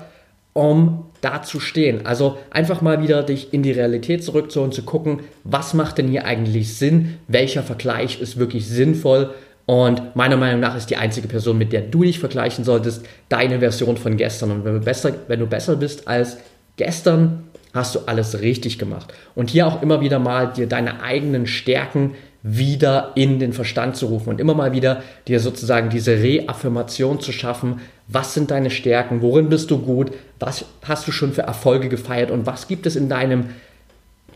um 0.56 1.04
da 1.26 1.42
zu 1.42 1.60
stehen. 1.60 2.06
Also 2.06 2.38
einfach 2.50 2.80
mal 2.80 3.02
wieder 3.02 3.22
dich 3.22 3.52
in 3.52 3.62
die 3.62 3.72
Realität 3.72 4.22
zurückzuholen, 4.22 4.72
zu 4.72 4.82
gucken, 4.82 5.20
was 5.44 5.74
macht 5.74 5.98
denn 5.98 6.08
hier 6.08 6.24
eigentlich 6.24 6.76
Sinn, 6.76 7.18
welcher 7.28 7.62
Vergleich 7.62 8.20
ist 8.20 8.38
wirklich 8.38 8.66
sinnvoll 8.66 9.34
und 9.66 10.14
meiner 10.14 10.36
Meinung 10.36 10.60
nach 10.60 10.76
ist 10.76 10.90
die 10.90 10.96
einzige 10.96 11.26
Person, 11.26 11.58
mit 11.58 11.72
der 11.72 11.82
du 11.82 12.04
dich 12.04 12.20
vergleichen 12.20 12.64
solltest, 12.64 13.04
deine 13.28 13.58
Version 13.58 13.96
von 13.96 14.16
gestern. 14.16 14.52
Und 14.52 14.64
wenn 14.64 14.74
du 14.74 14.80
besser, 14.80 15.12
wenn 15.26 15.40
du 15.40 15.46
besser 15.46 15.74
bist 15.74 16.06
als 16.06 16.38
gestern, 16.76 17.42
hast 17.74 17.96
du 17.96 18.00
alles 18.06 18.40
richtig 18.40 18.78
gemacht. 18.78 19.12
Und 19.34 19.50
hier 19.50 19.66
auch 19.66 19.82
immer 19.82 20.00
wieder 20.00 20.20
mal 20.20 20.52
dir 20.52 20.68
deine 20.68 21.02
eigenen 21.02 21.48
Stärken 21.48 22.14
wieder 22.48 23.10
in 23.16 23.40
den 23.40 23.52
Verstand 23.52 23.96
zu 23.96 24.06
rufen 24.06 24.28
und 24.28 24.40
immer 24.40 24.54
mal 24.54 24.70
wieder 24.70 25.02
dir 25.26 25.40
sozusagen 25.40 25.90
diese 25.90 26.22
Reaffirmation 26.22 27.20
zu 27.20 27.32
schaffen. 27.32 27.80
Was 28.06 28.34
sind 28.34 28.52
deine 28.52 28.70
Stärken? 28.70 29.20
Worin 29.20 29.48
bist 29.48 29.72
du 29.72 29.78
gut? 29.78 30.12
Was 30.38 30.64
hast 30.84 31.08
du 31.08 31.12
schon 31.12 31.32
für 31.32 31.42
Erfolge 31.42 31.88
gefeiert? 31.88 32.30
Und 32.30 32.46
was 32.46 32.68
gibt 32.68 32.86
es 32.86 32.94
in 32.94 33.08
deinem 33.08 33.46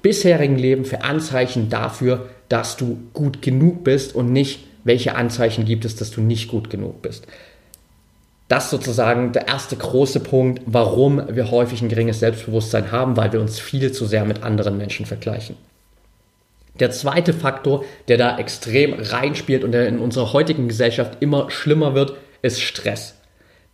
bisherigen 0.02 0.58
Leben 0.58 0.84
für 0.84 1.04
Anzeichen 1.04 1.70
dafür, 1.70 2.28
dass 2.48 2.76
du 2.76 2.98
gut 3.12 3.42
genug 3.42 3.84
bist 3.84 4.16
und 4.16 4.32
nicht, 4.32 4.64
welche 4.82 5.14
Anzeichen 5.14 5.64
gibt 5.64 5.84
es, 5.84 5.94
dass 5.94 6.10
du 6.10 6.20
nicht 6.20 6.48
gut 6.48 6.68
genug 6.68 7.02
bist? 7.02 7.28
Das 8.48 8.64
ist 8.64 8.70
sozusagen 8.70 9.30
der 9.30 9.46
erste 9.46 9.76
große 9.76 10.18
Punkt, 10.18 10.62
warum 10.66 11.22
wir 11.30 11.52
häufig 11.52 11.80
ein 11.80 11.88
geringes 11.88 12.18
Selbstbewusstsein 12.18 12.90
haben, 12.90 13.16
weil 13.16 13.32
wir 13.32 13.40
uns 13.40 13.60
viel 13.60 13.92
zu 13.92 14.04
sehr 14.04 14.24
mit 14.24 14.42
anderen 14.42 14.76
Menschen 14.76 15.06
vergleichen. 15.06 15.54
Der 16.78 16.90
zweite 16.90 17.32
Faktor, 17.32 17.84
der 18.08 18.16
da 18.16 18.38
extrem 18.38 18.94
reinspielt 18.94 19.64
und 19.64 19.72
der 19.72 19.88
in 19.88 19.98
unserer 19.98 20.32
heutigen 20.32 20.68
Gesellschaft 20.68 21.18
immer 21.20 21.50
schlimmer 21.50 21.94
wird, 21.94 22.14
ist 22.42 22.60
Stress. 22.60 23.16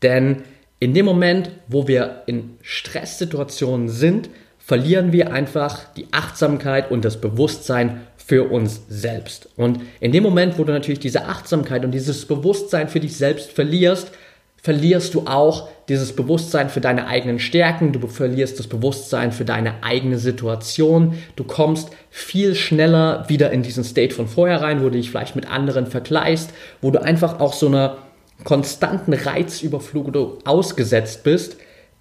Denn 0.02 0.42
in 0.78 0.94
dem 0.94 1.06
Moment, 1.06 1.50
wo 1.68 1.88
wir 1.88 2.22
in 2.26 2.58
Stresssituationen 2.62 3.88
sind, 3.88 4.28
verlieren 4.58 5.12
wir 5.12 5.32
einfach 5.32 5.94
die 5.94 6.08
Achtsamkeit 6.10 6.90
und 6.90 7.04
das 7.04 7.20
Bewusstsein 7.20 8.00
für 8.16 8.50
uns 8.50 8.82
selbst. 8.88 9.48
Und 9.56 9.80
in 10.00 10.10
dem 10.10 10.24
Moment, 10.24 10.58
wo 10.58 10.64
du 10.64 10.72
natürlich 10.72 10.98
diese 10.98 11.26
Achtsamkeit 11.26 11.84
und 11.84 11.92
dieses 11.92 12.26
Bewusstsein 12.26 12.88
für 12.88 12.98
dich 12.98 13.16
selbst 13.16 13.52
verlierst, 13.52 14.10
verlierst 14.62 15.14
du 15.14 15.26
auch 15.26 15.68
dieses 15.88 16.16
Bewusstsein 16.16 16.68
für 16.70 16.80
deine 16.80 17.06
eigenen 17.06 17.38
Stärken, 17.38 17.92
du 17.92 18.06
verlierst 18.08 18.58
das 18.58 18.66
Bewusstsein 18.66 19.30
für 19.30 19.44
deine 19.44 19.84
eigene 19.84 20.18
Situation, 20.18 21.14
du 21.36 21.44
kommst 21.44 21.90
viel 22.10 22.54
schneller 22.54 23.24
wieder 23.28 23.52
in 23.52 23.62
diesen 23.62 23.84
State 23.84 24.14
von 24.14 24.26
vorher 24.26 24.62
rein, 24.62 24.80
wo 24.80 24.84
du 24.84 24.92
dich 24.92 25.10
vielleicht 25.10 25.36
mit 25.36 25.48
anderen 25.48 25.86
vergleichst, 25.86 26.50
wo 26.80 26.90
du 26.90 27.00
einfach 27.00 27.38
auch 27.38 27.52
so 27.52 27.68
einer 27.68 27.98
konstanten 28.44 29.14
Reizüberflutung 29.14 30.38
ausgesetzt 30.44 31.22
bist, 31.22 31.56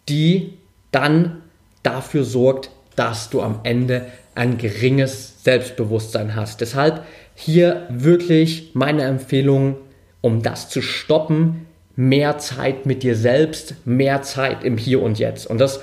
die 0.09 0.53
dann 0.91 1.41
dafür 1.83 2.23
sorgt, 2.23 2.71
dass 2.95 3.29
du 3.29 3.41
am 3.41 3.59
Ende 3.63 4.07
ein 4.33 4.57
geringes 4.57 5.43
Selbstbewusstsein 5.43 6.35
hast. 6.35 6.61
Deshalb 6.61 7.03
hier 7.35 7.85
wirklich 7.89 8.71
meine 8.73 9.03
Empfehlung, 9.03 9.77
um 10.21 10.41
das 10.41 10.69
zu 10.69 10.81
stoppen, 10.81 11.67
mehr 11.95 12.37
Zeit 12.37 12.85
mit 12.85 13.03
dir 13.03 13.15
selbst, 13.15 13.75
mehr 13.85 14.21
Zeit 14.21 14.63
im 14.63 14.77
Hier 14.77 15.01
und 15.01 15.19
Jetzt. 15.19 15.47
Und 15.47 15.59
das 15.59 15.81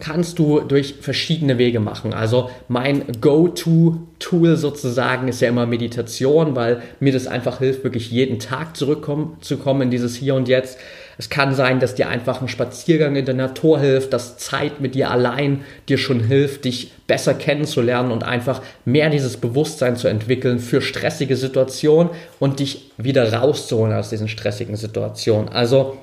kannst 0.00 0.38
du 0.38 0.60
durch 0.60 0.94
verschiedene 1.00 1.58
Wege 1.58 1.78
machen. 1.78 2.12
Also 2.12 2.50
mein 2.66 3.04
Go-To-Tool 3.20 4.56
sozusagen 4.56 5.28
ist 5.28 5.40
ja 5.40 5.48
immer 5.48 5.66
Meditation, 5.66 6.56
weil 6.56 6.82
mir 6.98 7.12
das 7.12 7.28
einfach 7.28 7.60
hilft, 7.60 7.84
wirklich 7.84 8.10
jeden 8.10 8.40
Tag 8.40 8.76
zurückzukommen 8.76 9.82
in 9.82 9.90
dieses 9.90 10.16
Hier 10.16 10.34
und 10.34 10.48
Jetzt. 10.48 10.78
Es 11.18 11.28
kann 11.28 11.54
sein, 11.54 11.80
dass 11.80 11.94
dir 11.94 12.08
einfach 12.08 12.40
ein 12.40 12.48
Spaziergang 12.48 13.16
in 13.16 13.24
der 13.24 13.34
Natur 13.34 13.78
hilft, 13.78 14.12
dass 14.12 14.38
Zeit 14.38 14.80
mit 14.80 14.94
dir 14.94 15.10
allein 15.10 15.64
dir 15.88 15.98
schon 15.98 16.20
hilft, 16.20 16.64
dich 16.64 16.92
besser 17.06 17.34
kennenzulernen 17.34 18.10
und 18.10 18.24
einfach 18.24 18.62
mehr 18.84 19.10
dieses 19.10 19.36
Bewusstsein 19.36 19.96
zu 19.96 20.08
entwickeln 20.08 20.58
für 20.58 20.80
stressige 20.80 21.36
Situationen 21.36 22.10
und 22.38 22.60
dich 22.60 22.90
wieder 22.96 23.32
rauszuholen 23.32 23.92
aus 23.92 24.10
diesen 24.10 24.28
stressigen 24.28 24.76
Situationen. 24.76 25.48
Also 25.48 25.98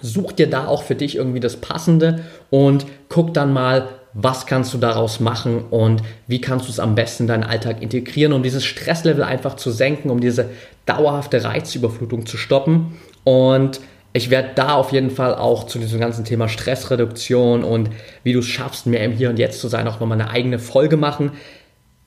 such 0.00 0.32
dir 0.32 0.48
da 0.48 0.66
auch 0.66 0.82
für 0.82 0.94
dich 0.94 1.16
irgendwie 1.16 1.40
das 1.40 1.56
Passende 1.56 2.20
und 2.48 2.86
guck 3.08 3.34
dann 3.34 3.52
mal, 3.52 3.88
was 4.12 4.46
kannst 4.46 4.74
du 4.74 4.78
daraus 4.78 5.20
machen 5.20 5.64
und 5.70 6.02
wie 6.26 6.40
kannst 6.40 6.66
du 6.66 6.72
es 6.72 6.80
am 6.80 6.94
besten 6.94 7.24
in 7.24 7.28
deinen 7.28 7.44
Alltag 7.44 7.80
integrieren, 7.80 8.32
um 8.32 8.42
dieses 8.42 8.64
Stresslevel 8.64 9.22
einfach 9.22 9.54
zu 9.54 9.70
senken, 9.70 10.10
um 10.10 10.20
diese 10.20 10.50
dauerhafte 10.86 11.44
Reizüberflutung 11.44 12.26
zu 12.26 12.36
stoppen. 12.36 12.98
Und 13.22 13.80
ich 14.12 14.30
werde 14.30 14.50
da 14.54 14.74
auf 14.74 14.92
jeden 14.92 15.10
Fall 15.10 15.34
auch 15.34 15.64
zu 15.66 15.78
diesem 15.78 16.00
ganzen 16.00 16.24
Thema 16.24 16.48
Stressreduktion 16.48 17.62
und 17.62 17.90
wie 18.24 18.32
du 18.32 18.40
es 18.40 18.46
schaffst, 18.46 18.86
mehr 18.86 19.04
im 19.04 19.12
Hier 19.12 19.30
und 19.30 19.38
Jetzt 19.38 19.60
zu 19.60 19.68
sein, 19.68 19.86
auch 19.86 20.00
nochmal 20.00 20.20
eine 20.20 20.30
eigene 20.30 20.58
Folge 20.58 20.96
machen. 20.96 21.32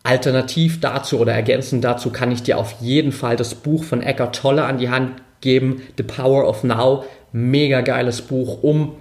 Alternativ 0.03 0.81
dazu 0.81 1.19
oder 1.19 1.33
ergänzend 1.33 1.83
dazu 1.83 2.09
kann 2.09 2.31
ich 2.31 2.43
dir 2.43 2.57
auf 2.57 2.75
jeden 2.81 3.13
Fall 3.13 3.37
das 3.37 3.55
Buch 3.55 3.85
von 3.85 4.01
Eckhart 4.01 4.35
Tolle 4.35 4.65
an 4.65 4.77
die 4.77 4.89
Hand 4.89 5.11
geben, 5.39 5.81
The 5.97 6.03
Power 6.03 6.47
of 6.47 6.63
Now. 6.63 7.05
Mega 7.31 7.81
geiles 7.81 8.21
Buch, 8.21 8.61
um 8.61 8.93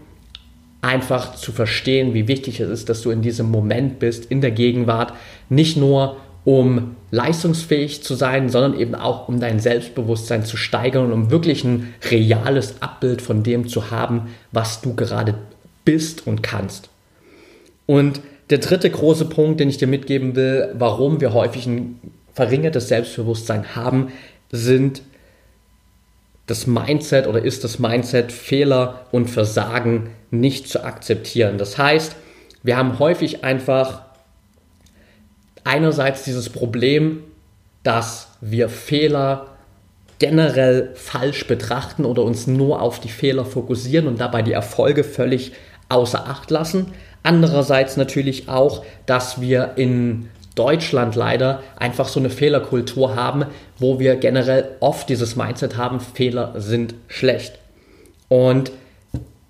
einfach 0.80 1.34
zu 1.34 1.52
verstehen, 1.52 2.14
wie 2.14 2.28
wichtig 2.28 2.60
es 2.60 2.68
ist, 2.68 2.88
dass 2.88 3.02
du 3.02 3.10
in 3.10 3.20
diesem 3.20 3.50
Moment 3.50 3.98
bist, 3.98 4.26
in 4.26 4.40
der 4.40 4.52
Gegenwart, 4.52 5.12
nicht 5.48 5.76
nur 5.76 6.16
um 6.44 6.96
leistungsfähig 7.10 8.02
zu 8.02 8.14
sein, 8.14 8.48
sondern 8.48 8.78
eben 8.78 8.94
auch 8.94 9.28
um 9.28 9.38
dein 9.38 9.60
Selbstbewusstsein 9.60 10.44
zu 10.44 10.56
steigern 10.56 11.06
und 11.06 11.12
um 11.12 11.30
wirklich 11.30 11.62
ein 11.64 11.94
reales 12.10 12.80
Abbild 12.80 13.22
von 13.22 13.42
dem 13.42 13.68
zu 13.68 13.90
haben, 13.90 14.28
was 14.50 14.80
du 14.80 14.94
gerade 14.94 15.34
bist 15.84 16.26
und 16.26 16.42
kannst. 16.42 16.88
Und 17.86 18.20
der 18.50 18.58
dritte 18.58 18.90
große 18.90 19.26
Punkt, 19.26 19.60
den 19.60 19.68
ich 19.68 19.78
dir 19.78 19.86
mitgeben 19.86 20.34
will, 20.34 20.70
warum 20.74 21.20
wir 21.20 21.32
häufig 21.32 21.66
ein 21.66 22.00
verringertes 22.34 22.88
Selbstbewusstsein 22.88 23.76
haben, 23.76 24.08
sind 24.50 25.02
das 26.46 26.66
Mindset 26.66 27.26
oder 27.26 27.42
ist 27.42 27.64
das 27.64 27.78
Mindset, 27.78 28.32
Fehler 28.32 29.06
und 29.12 29.30
Versagen 29.30 30.10
nicht 30.30 30.68
zu 30.68 30.84
akzeptieren. 30.84 31.56
Das 31.56 31.78
heißt, 31.78 32.16
wir 32.62 32.76
haben 32.76 32.98
häufig 32.98 33.44
einfach 33.44 34.02
einerseits 35.64 36.24
dieses 36.24 36.50
Problem, 36.50 37.22
dass 37.82 38.28
wir 38.40 38.68
Fehler 38.68 39.48
generell 40.18 40.90
falsch 40.94 41.46
betrachten 41.46 42.04
oder 42.04 42.22
uns 42.22 42.46
nur 42.46 42.80
auf 42.80 43.00
die 43.00 43.08
Fehler 43.08 43.44
fokussieren 43.44 44.06
und 44.06 44.20
dabei 44.20 44.42
die 44.42 44.52
Erfolge 44.52 45.02
völlig 45.02 45.52
außer 45.88 46.28
Acht 46.28 46.50
lassen. 46.50 46.92
Andererseits 47.22 47.96
natürlich 47.96 48.48
auch, 48.48 48.84
dass 49.06 49.40
wir 49.40 49.72
in 49.76 50.28
Deutschland 50.54 51.16
leider 51.16 51.62
einfach 51.76 52.08
so 52.08 52.20
eine 52.20 52.30
Fehlerkultur 52.30 53.16
haben, 53.16 53.46
wo 53.78 53.98
wir 53.98 54.16
generell 54.16 54.76
oft 54.80 55.08
dieses 55.08 55.34
Mindset 55.34 55.76
haben, 55.76 55.98
Fehler 56.00 56.52
sind 56.56 56.94
schlecht. 57.08 57.58
Und 58.28 58.70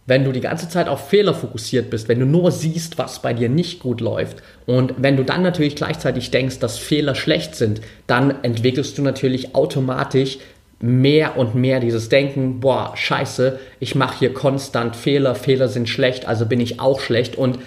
wenn 0.06 0.24
du 0.24 0.32
die 0.32 0.40
ganze 0.40 0.68
Zeit 0.68 0.88
auf 0.88 1.08
Fehler 1.08 1.34
fokussiert 1.34 1.90
bist, 1.90 2.08
wenn 2.08 2.18
du 2.18 2.26
nur 2.26 2.50
siehst, 2.50 2.98
was 2.98 3.22
bei 3.22 3.32
dir 3.32 3.48
nicht 3.48 3.80
gut 3.80 4.00
läuft 4.00 4.42
und 4.66 4.94
wenn 4.98 5.16
du 5.16 5.24
dann 5.24 5.42
natürlich 5.42 5.76
gleichzeitig 5.76 6.30
denkst, 6.30 6.58
dass 6.58 6.78
Fehler 6.78 7.14
schlecht 7.14 7.54
sind, 7.54 7.80
dann 8.06 8.42
entwickelst 8.42 8.98
du 8.98 9.02
natürlich 9.02 9.54
automatisch 9.54 10.38
mehr 10.80 11.36
und 11.36 11.54
mehr 11.54 11.78
dieses 11.78 12.08
Denken, 12.08 12.58
boah, 12.58 12.92
scheiße, 12.96 13.60
ich 13.78 13.94
mache 13.94 14.18
hier 14.18 14.34
konstant 14.34 14.96
Fehler, 14.96 15.36
Fehler 15.36 15.68
sind 15.68 15.88
schlecht, 15.88 16.26
also 16.26 16.46
bin 16.46 16.60
ich 16.60 16.80
auch 16.80 16.98
schlecht 16.98 17.36
und 17.36 17.60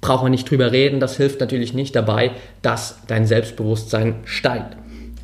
brauchen 0.00 0.26
wir 0.26 0.30
nicht 0.30 0.50
drüber 0.50 0.72
reden, 0.72 1.00
das 1.00 1.18
hilft 1.18 1.40
natürlich 1.40 1.74
nicht 1.74 1.94
dabei, 1.94 2.30
dass 2.62 3.00
dein 3.06 3.26
Selbstbewusstsein 3.26 4.16
steigt. 4.24 4.76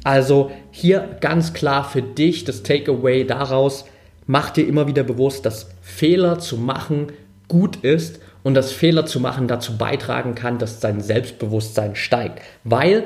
Also 0.05 0.51
hier 0.71 1.17
ganz 1.21 1.53
klar 1.53 1.89
für 1.89 2.03
dich 2.03 2.45
das 2.45 2.63
Takeaway 2.63 3.25
daraus, 3.25 3.87
mach 4.27 4.51
dir 4.51 4.67
immer 4.67 4.87
wieder 4.87 5.03
bewusst, 5.03 5.45
dass 5.45 5.71
Fehler 5.91 6.39
zu 6.39 6.57
machen 6.57 7.09
gut 7.49 7.77
ist 7.83 8.21
und 8.43 8.55
dass 8.55 8.73
Fehler 8.73 9.07
zu 9.07 9.21
machen 9.21 9.49
dazu 9.49 9.77
beitragen 9.77 10.35
kann, 10.35 10.59
dass 10.59 10.81
dein 10.81 11.01
Selbstbewusstsein 11.01 11.97
steigt. 11.97 12.41
Weil 12.65 13.05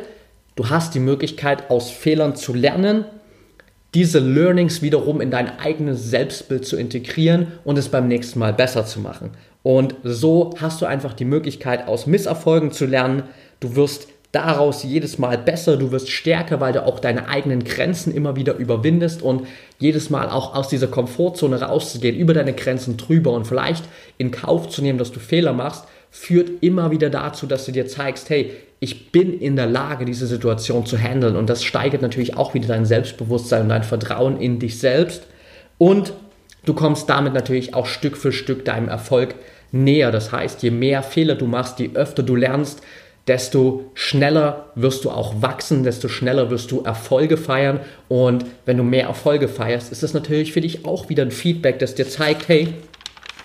du 0.55 0.71
hast 0.71 0.95
die 0.95 1.01
Möglichkeit, 1.01 1.71
aus 1.71 1.91
Fehlern 1.91 2.37
zu 2.37 2.55
lernen, 2.55 3.05
diese 3.95 4.19
Learnings 4.19 4.83
wiederum 4.83 5.21
in 5.21 5.31
dein 5.31 5.59
eigenes 5.59 6.11
Selbstbild 6.11 6.67
zu 6.67 6.77
integrieren 6.77 7.53
und 7.65 7.79
es 7.79 7.89
beim 7.89 8.09
nächsten 8.09 8.39
Mal 8.39 8.53
besser 8.53 8.85
zu 8.87 9.01
machen. 9.01 9.31
Und 9.63 9.95
so 10.03 10.55
hast 10.61 10.83
du 10.83 10.87
einfach 10.87 11.15
die 11.15 11.25
Möglichkeit, 11.25 11.89
aus 11.89 12.07
Misserfolgen 12.07 12.71
zu 12.71 12.87
lernen. 12.87 13.23
Du 13.61 13.77
wirst 13.77 14.09
daraus 14.35 14.83
jedes 14.83 15.19
Mal 15.19 15.39
besser, 15.39 15.77
du 15.77 15.93
wirst 15.93 16.11
stärker, 16.11 16.61
weil 16.61 16.73
du 16.73 16.85
auch 16.85 16.99
deine 16.99 17.29
eigenen 17.29 17.65
Grenzen 17.65 18.15
immer 18.15 18.37
wieder 18.37 18.57
überwindest 18.57 19.23
und 19.23 19.47
jedes 19.79 20.11
Mal 20.11 20.29
auch 20.29 20.55
aus 20.55 20.69
dieser 20.69 20.89
Komfortzone 20.89 21.61
rauszugehen, 21.61 22.17
über 22.17 22.35
deine 22.35 22.53
Grenzen 22.53 22.97
drüber 22.97 23.33
und 23.33 23.47
vielleicht 23.47 23.85
in 24.19 24.31
Kauf 24.31 24.69
zu 24.69 24.83
nehmen, 24.83 24.99
dass 24.99 25.13
du 25.13 25.21
Fehler 25.21 25.53
machst, 25.53 25.85
führt 26.11 26.63
immer 26.63 26.91
wieder 26.91 27.11
dazu, 27.11 27.47
dass 27.47 27.67
du 27.67 27.73
dir 27.73 27.87
zeigst, 27.87 28.31
hey, 28.31 28.53
ich 28.81 29.13
bin 29.13 29.39
in 29.39 29.57
der 29.57 29.67
Lage, 29.67 30.05
diese 30.05 30.27
Situation 30.27 30.85
zu 30.85 30.99
handeln. 30.99 31.37
Und 31.37 31.49
das 31.49 31.65
steigert 31.65 32.03
natürlich 32.03 32.37
auch 32.37 32.55
wieder 32.55 32.69
dein 32.69 32.85
Selbstbewusstsein 32.85 33.63
und 33.63 33.69
dein 33.71 33.83
Vertrauen 33.83 34.41
in 34.41 34.59
dich 34.59 34.79
selbst. 34.79 35.27
Und 35.79 36.13
du 36.65 36.75
kommst 36.75 37.09
damit 37.09 37.35
natürlich 37.35 37.75
auch 37.75 37.87
Stück 37.87 38.17
für 38.17 38.31
Stück 38.31 38.65
deinem 38.65 38.89
Erfolg 38.89 39.35
näher. 39.73 40.13
Das 40.13 40.33
heißt, 40.33 40.63
je 40.63 40.71
mehr 40.71 41.03
Fehler 41.03 41.35
du 41.35 41.47
machst, 41.47 41.79
je 41.81 41.91
öfter 41.95 42.23
du 42.23 42.37
lernst, 42.37 42.81
desto 43.27 43.91
schneller 43.95 44.67
wirst 44.75 45.05
du 45.05 45.11
auch 45.11 45.41
wachsen, 45.41 45.83
desto 45.83 46.09
schneller 46.09 46.51
wirst 46.51 46.71
du 46.71 46.83
Erfolge 46.83 47.37
feiern. 47.37 47.81
Und 48.09 48.45
wenn 48.67 48.77
du 48.77 48.83
mehr 48.83 49.07
Erfolge 49.07 49.49
feierst, 49.49 49.93
ist 49.93 50.03
das 50.03 50.13
natürlich 50.13 50.53
für 50.53 50.61
dich 50.61 50.85
auch 50.85 51.09
wieder 51.09 51.23
ein 51.23 51.31
Feedback, 51.31 51.79
das 51.79 51.95
dir 51.95 52.09
zeigt, 52.09 52.49
hey, 52.49 52.75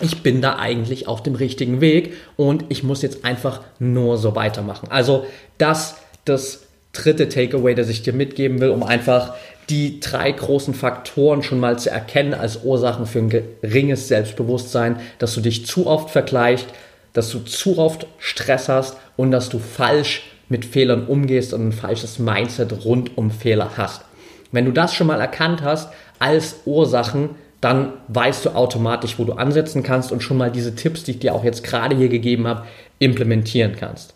ich 0.01 0.23
bin 0.23 0.41
da 0.41 0.57
eigentlich 0.57 1.07
auf 1.07 1.23
dem 1.23 1.35
richtigen 1.35 1.81
Weg 1.81 2.13
und 2.37 2.65
ich 2.69 2.83
muss 2.83 3.01
jetzt 3.01 3.25
einfach 3.25 3.61
nur 3.79 4.17
so 4.17 4.35
weitermachen. 4.35 4.89
Also 4.89 5.25
das, 5.57 5.97
das 6.25 6.63
dritte 6.93 7.29
Takeaway, 7.29 7.75
das 7.75 7.89
ich 7.89 8.01
dir 8.01 8.13
mitgeben 8.13 8.61
will, 8.61 8.69
um 8.69 8.83
einfach 8.83 9.33
die 9.69 9.99
drei 9.99 10.31
großen 10.31 10.73
Faktoren 10.73 11.43
schon 11.43 11.59
mal 11.59 11.77
zu 11.77 11.91
erkennen 11.91 12.33
als 12.33 12.63
Ursachen 12.63 13.05
für 13.05 13.19
ein 13.19 13.29
geringes 13.29 14.07
Selbstbewusstsein, 14.07 14.99
dass 15.19 15.35
du 15.35 15.41
dich 15.41 15.65
zu 15.65 15.85
oft 15.85 16.09
vergleichst, 16.09 16.65
dass 17.13 17.29
du 17.29 17.39
zu 17.39 17.77
oft 17.77 18.07
Stress 18.17 18.69
hast 18.69 18.97
und 19.19 19.32
dass 19.32 19.49
du 19.49 19.60
falsch 19.60 20.32
mit 20.47 20.63
Fehlern 20.63 21.05
umgehst 21.05 21.53
und 21.53 21.67
ein 21.67 21.71
falsches 21.73 22.19
Mindset 22.19 22.86
rund 22.86 23.17
um 23.17 23.32
Fehler 23.32 23.71
hast. 23.75 24.05
Wenn 24.53 24.63
du 24.63 24.71
das 24.71 24.93
schon 24.93 25.08
mal 25.08 25.19
erkannt 25.19 25.62
hast 25.62 25.91
als 26.19 26.62
Ursachen, 26.63 27.32
dann 27.60 27.91
weißt 28.08 28.45
du 28.45 28.51
automatisch, 28.51 29.19
wo 29.19 29.25
du 29.25 29.34
ansetzen 29.34 29.84
kannst 29.84 30.13
und 30.13 30.23
schon 30.23 30.38
mal 30.38 30.49
diese 30.49 30.73
Tipps, 30.73 31.03
die 31.03 31.12
ich 31.12 31.19
dir 31.19 31.36
auch 31.36 31.43
jetzt 31.43 31.65
gerade 31.65 31.97
hier 31.97 32.08
gegeben 32.08 32.47
habe, 32.47 32.65
implementieren 32.99 33.75
kannst. 33.77 34.13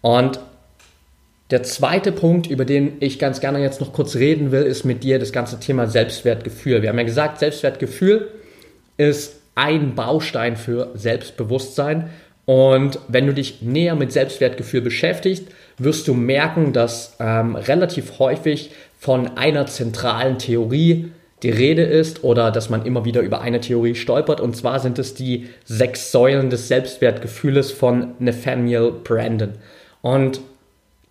Und 0.00 0.40
der 1.50 1.62
zweite 1.62 2.10
Punkt, 2.10 2.46
über 2.46 2.64
den 2.64 2.94
ich 3.00 3.18
ganz 3.18 3.40
gerne 3.40 3.60
jetzt 3.60 3.82
noch 3.82 3.92
kurz 3.92 4.16
reden 4.16 4.52
will, 4.52 4.62
ist 4.62 4.84
mit 4.84 5.04
dir 5.04 5.18
das 5.18 5.32
ganze 5.32 5.60
Thema 5.60 5.86
Selbstwertgefühl. 5.86 6.80
Wir 6.80 6.88
haben 6.88 6.98
ja 6.98 7.04
gesagt, 7.04 7.40
Selbstwertgefühl 7.40 8.28
ist 8.96 9.36
ein 9.54 9.94
Baustein 9.94 10.56
für 10.56 10.92
Selbstbewusstsein. 10.94 12.08
Und 12.50 12.98
wenn 13.06 13.28
du 13.28 13.32
dich 13.32 13.62
näher 13.62 13.94
mit 13.94 14.10
Selbstwertgefühl 14.10 14.80
beschäftigst, 14.80 15.44
wirst 15.78 16.08
du 16.08 16.14
merken, 16.14 16.72
dass 16.72 17.14
ähm, 17.20 17.54
relativ 17.54 18.18
häufig 18.18 18.72
von 18.98 19.36
einer 19.36 19.66
zentralen 19.66 20.36
Theorie 20.38 21.12
die 21.44 21.50
Rede 21.50 21.84
ist 21.84 22.24
oder 22.24 22.50
dass 22.50 22.68
man 22.68 22.84
immer 22.84 23.04
wieder 23.04 23.20
über 23.20 23.40
eine 23.40 23.60
Theorie 23.60 23.94
stolpert. 23.94 24.40
Und 24.40 24.56
zwar 24.56 24.80
sind 24.80 24.98
es 24.98 25.14
die 25.14 25.48
sechs 25.64 26.10
Säulen 26.10 26.50
des 26.50 26.66
Selbstwertgefühles 26.66 27.70
von 27.70 28.14
Nathaniel 28.18 28.94
Brandon. 29.04 29.52
Und 30.02 30.40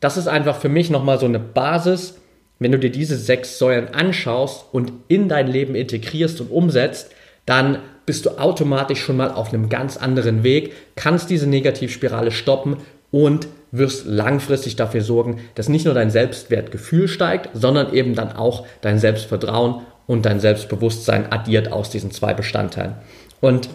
das 0.02 0.18
ist 0.18 0.28
einfach 0.28 0.60
für 0.60 0.68
mich 0.68 0.90
nochmal 0.90 1.20
so 1.20 1.26
eine 1.26 1.40
Basis, 1.40 2.20
wenn 2.60 2.74
du 2.74 2.80
dir 2.80 2.92
diese 2.92 3.16
sechs 3.16 3.58
Säulen 3.58 3.94
anschaust 3.94 4.66
und 4.74 4.92
in 5.08 5.30
dein 5.30 5.48
Leben 5.48 5.76
integrierst 5.76 6.42
und 6.42 6.52
umsetzt, 6.52 7.12
dann 7.46 7.78
bist 8.10 8.26
du 8.26 8.40
automatisch 8.40 9.04
schon 9.04 9.18
mal 9.18 9.30
auf 9.30 9.54
einem 9.54 9.70
ganz 9.70 9.96
anderen 9.96 10.42
Weg, 10.42 10.74
kannst 10.96 11.30
diese 11.30 11.46
Negativspirale 11.46 12.32
stoppen 12.32 12.78
und 13.12 13.48
wirst 13.70 14.08
langfristig 14.08 14.76
dafür 14.76 15.02
sorgen, 15.02 15.42
dass 15.54 15.70
nicht 15.70 15.86
nur 15.86 15.94
dein 15.94 16.10
Selbstwertgefühl 16.10 17.08
steigt, 17.08 17.52
sondern 17.54 17.94
eben 17.94 18.16
dann 18.16 18.32
auch 18.32 18.66
dein 18.82 18.98
Selbstvertrauen 18.98 19.84
und 20.08 20.26
dein 20.26 20.40
Selbstbewusstsein 20.40 21.32
addiert 21.32 21.72
aus 21.72 21.92
diesen 21.92 22.10
zwei 22.10 22.34
Bestandteilen. 22.34 22.96
Und 23.42 23.70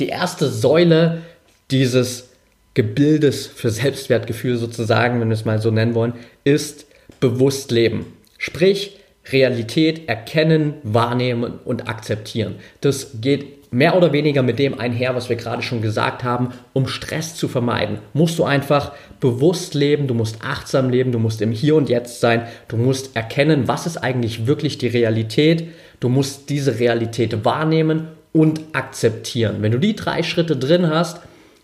die 0.00 0.08
erste 0.08 0.48
Säule 0.48 1.22
dieses 1.70 2.30
Gebildes 2.74 3.46
für 3.46 3.70
Selbstwertgefühl 3.70 4.56
sozusagen, 4.56 5.20
wenn 5.20 5.28
wir 5.28 5.34
es 5.34 5.44
mal 5.44 5.60
so 5.60 5.70
nennen 5.70 5.94
wollen, 5.94 6.14
ist 6.42 6.86
bewusst 7.20 7.70
leben. 7.70 8.06
Sprich, 8.36 8.98
Realität 9.32 10.08
erkennen, 10.08 10.74
wahrnehmen 10.82 11.54
und 11.64 11.88
akzeptieren. 11.88 12.56
Das 12.80 13.20
geht 13.20 13.72
mehr 13.72 13.96
oder 13.96 14.12
weniger 14.12 14.42
mit 14.42 14.58
dem 14.58 14.78
einher, 14.78 15.14
was 15.14 15.28
wir 15.28 15.36
gerade 15.36 15.62
schon 15.62 15.82
gesagt 15.82 16.22
haben, 16.22 16.50
um 16.72 16.86
Stress 16.86 17.34
zu 17.34 17.48
vermeiden. 17.48 17.98
Musst 18.12 18.38
du 18.38 18.44
einfach 18.44 18.92
bewusst 19.20 19.74
leben, 19.74 20.06
du 20.06 20.14
musst 20.14 20.38
achtsam 20.42 20.90
leben, 20.90 21.10
du 21.10 21.18
musst 21.18 21.42
im 21.42 21.50
Hier 21.50 21.74
und 21.74 21.88
Jetzt 21.88 22.20
sein, 22.20 22.46
du 22.68 22.76
musst 22.76 23.16
erkennen, 23.16 23.66
was 23.66 23.86
ist 23.86 23.96
eigentlich 23.96 24.46
wirklich 24.46 24.78
die 24.78 24.86
Realität, 24.86 25.68
du 26.00 26.08
musst 26.08 26.50
diese 26.50 26.78
Realität 26.78 27.44
wahrnehmen 27.44 28.08
und 28.32 28.60
akzeptieren. 28.72 29.56
Wenn 29.60 29.72
du 29.72 29.78
die 29.78 29.96
drei 29.96 30.22
Schritte 30.22 30.56
drin 30.56 30.88
hast, 30.88 31.20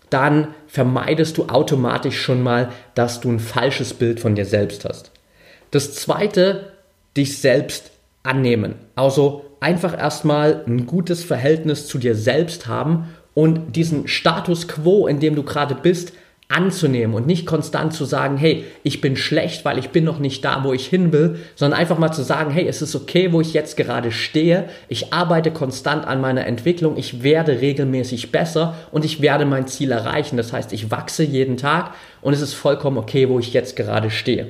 dann 0.09 0.49
vermeidest 0.67 1.37
du 1.37 1.45
automatisch 1.45 2.19
schon 2.19 2.43
mal, 2.43 2.69
dass 2.95 3.21
du 3.21 3.31
ein 3.31 3.39
falsches 3.39 3.93
Bild 3.93 4.19
von 4.19 4.35
dir 4.35 4.45
selbst 4.45 4.83
hast. 4.83 5.11
Das 5.71 5.95
zweite, 5.95 6.70
dich 7.17 7.37
selbst 7.37 7.91
annehmen. 8.23 8.75
Also 8.95 9.45
einfach 9.59 9.97
erstmal 9.97 10.63
ein 10.67 10.85
gutes 10.85 11.23
Verhältnis 11.23 11.87
zu 11.87 11.97
dir 11.97 12.15
selbst 12.15 12.67
haben 12.67 13.09
und 13.33 13.75
diesen 13.75 14.07
Status 14.07 14.67
quo, 14.67 15.07
in 15.07 15.19
dem 15.19 15.35
du 15.35 15.43
gerade 15.43 15.75
bist, 15.75 16.13
anzunehmen 16.51 17.15
und 17.15 17.27
nicht 17.27 17.45
konstant 17.45 17.93
zu 17.93 18.05
sagen, 18.05 18.37
hey, 18.37 18.65
ich 18.83 18.99
bin 18.99 19.15
schlecht, 19.15 19.63
weil 19.63 19.77
ich 19.77 19.89
bin 19.89 20.03
noch 20.03 20.19
nicht 20.19 20.43
da, 20.43 20.63
wo 20.63 20.73
ich 20.73 20.85
hin 20.85 21.13
will, 21.13 21.39
sondern 21.55 21.79
einfach 21.79 21.97
mal 21.97 22.11
zu 22.11 22.23
sagen, 22.23 22.51
hey, 22.51 22.67
es 22.67 22.81
ist 22.81 22.95
okay, 22.95 23.31
wo 23.31 23.39
ich 23.39 23.53
jetzt 23.53 23.77
gerade 23.77 24.11
stehe. 24.11 24.65
Ich 24.89 25.13
arbeite 25.13 25.51
konstant 25.51 26.05
an 26.05 26.19
meiner 26.19 26.45
Entwicklung, 26.45 26.97
ich 26.97 27.23
werde 27.23 27.61
regelmäßig 27.61 28.31
besser 28.31 28.75
und 28.91 29.05
ich 29.05 29.21
werde 29.21 29.45
mein 29.45 29.67
Ziel 29.67 29.91
erreichen. 29.91 30.37
Das 30.37 30.51
heißt, 30.51 30.73
ich 30.73 30.91
wachse 30.91 31.23
jeden 31.23 31.57
Tag 31.57 31.93
und 32.21 32.33
es 32.33 32.41
ist 32.41 32.53
vollkommen 32.53 32.97
okay, 32.97 33.29
wo 33.29 33.39
ich 33.39 33.53
jetzt 33.53 33.75
gerade 33.77 34.09
stehe. 34.09 34.47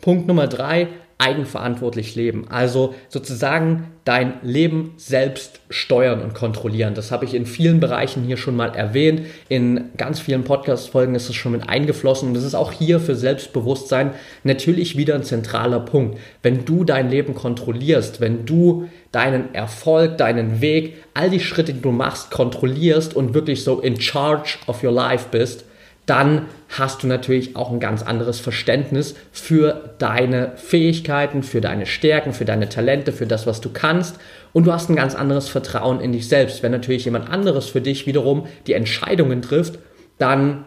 Punkt 0.00 0.28
Nummer 0.28 0.46
drei, 0.46 0.86
eigenverantwortlich 1.18 2.14
leben. 2.14 2.46
Also 2.48 2.94
sozusagen 3.08 3.88
dein 4.04 4.34
Leben 4.42 4.94
selbst 4.96 5.60
steuern 5.68 6.22
und 6.22 6.32
kontrollieren. 6.32 6.94
Das 6.94 7.10
habe 7.10 7.24
ich 7.24 7.34
in 7.34 7.44
vielen 7.44 7.80
Bereichen 7.80 8.22
hier 8.22 8.36
schon 8.36 8.56
mal 8.56 8.74
erwähnt. 8.74 9.22
In 9.48 9.90
ganz 9.96 10.20
vielen 10.20 10.44
Podcast-Folgen 10.44 11.16
ist 11.16 11.28
es 11.28 11.34
schon 11.34 11.52
mit 11.52 11.68
eingeflossen 11.68 12.28
und 12.28 12.34
das 12.34 12.44
ist 12.44 12.54
auch 12.54 12.72
hier 12.72 13.00
für 13.00 13.16
Selbstbewusstsein 13.16 14.12
natürlich 14.44 14.96
wieder 14.96 15.16
ein 15.16 15.24
zentraler 15.24 15.80
Punkt. 15.80 16.18
Wenn 16.42 16.64
du 16.64 16.84
dein 16.84 17.10
Leben 17.10 17.34
kontrollierst, 17.34 18.20
wenn 18.20 18.46
du 18.46 18.88
deinen 19.10 19.54
Erfolg, 19.54 20.18
deinen 20.18 20.60
Weg, 20.60 20.98
all 21.14 21.30
die 21.30 21.40
Schritte, 21.40 21.74
die 21.74 21.82
du 21.82 21.90
machst, 21.90 22.30
kontrollierst 22.30 23.16
und 23.16 23.34
wirklich 23.34 23.64
so 23.64 23.80
in 23.80 24.00
charge 24.00 24.58
of 24.68 24.84
your 24.84 24.92
life 24.92 25.26
bist, 25.32 25.64
dann 26.08 26.46
hast 26.70 27.02
du 27.02 27.06
natürlich 27.06 27.54
auch 27.54 27.70
ein 27.70 27.80
ganz 27.80 28.02
anderes 28.02 28.40
Verständnis 28.40 29.14
für 29.30 29.94
deine 29.98 30.52
Fähigkeiten, 30.56 31.42
für 31.42 31.60
deine 31.60 31.84
Stärken, 31.84 32.32
für 32.32 32.46
deine 32.46 32.68
Talente, 32.68 33.12
für 33.12 33.26
das, 33.26 33.46
was 33.46 33.60
du 33.60 33.70
kannst. 33.70 34.16
Und 34.54 34.66
du 34.66 34.72
hast 34.72 34.88
ein 34.88 34.96
ganz 34.96 35.14
anderes 35.14 35.48
Vertrauen 35.48 36.00
in 36.00 36.12
dich 36.12 36.26
selbst. 36.26 36.62
Wenn 36.62 36.72
natürlich 36.72 37.04
jemand 37.04 37.30
anderes 37.30 37.66
für 37.66 37.82
dich 37.82 38.06
wiederum 38.06 38.46
die 38.66 38.72
Entscheidungen 38.72 39.42
trifft, 39.42 39.78
dann 40.16 40.64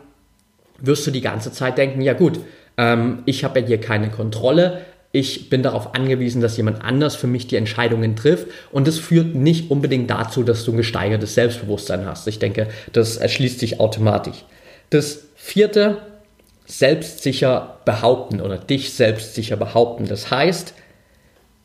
wirst 0.79 1.07
du 1.07 1.11
die 1.11 1.21
ganze 1.21 1.51
Zeit 1.51 1.77
denken, 1.77 2.01
ja 2.01 2.13
gut, 2.13 2.39
ähm, 2.77 3.23
ich 3.25 3.43
habe 3.43 3.61
ja 3.61 3.65
hier 3.65 3.79
keine 3.79 4.09
Kontrolle, 4.09 4.81
ich 5.11 5.49
bin 5.49 5.61
darauf 5.61 5.95
angewiesen, 5.95 6.41
dass 6.41 6.55
jemand 6.55 6.83
anders 6.83 7.15
für 7.15 7.27
mich 7.27 7.47
die 7.47 7.57
Entscheidungen 7.57 8.15
trifft. 8.15 8.47
Und 8.71 8.87
das 8.87 8.97
führt 8.97 9.35
nicht 9.35 9.69
unbedingt 9.69 10.09
dazu, 10.09 10.43
dass 10.43 10.63
du 10.63 10.71
ein 10.71 10.77
gesteigertes 10.77 11.33
Selbstbewusstsein 11.33 12.05
hast. 12.05 12.27
Ich 12.27 12.39
denke, 12.39 12.67
das 12.93 13.17
erschließt 13.17 13.59
sich 13.59 13.79
automatisch. 13.79 14.45
Das 14.91 15.23
Vierte, 15.35 16.01
selbstsicher 16.65 17.79
behaupten 17.85 18.41
oder 18.41 18.57
dich 18.57 18.93
selbstsicher 18.93 19.57
behaupten. 19.57 20.05
Das 20.05 20.31
heißt, 20.31 20.73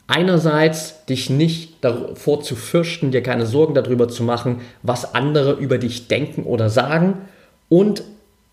einerseits 0.07 1.05
dich 1.07 1.29
nicht 1.29 1.85
davor 1.85 2.43
zu 2.43 2.57
fürchten, 2.57 3.11
dir 3.11 3.23
keine 3.23 3.47
Sorgen 3.47 3.75
darüber 3.75 4.09
zu 4.09 4.23
machen, 4.23 4.61
was 4.83 5.15
andere 5.15 5.53
über 5.53 5.79
dich 5.79 6.09
denken 6.09 6.45
oder 6.45 6.71
sagen 6.71 7.23
und 7.69 8.05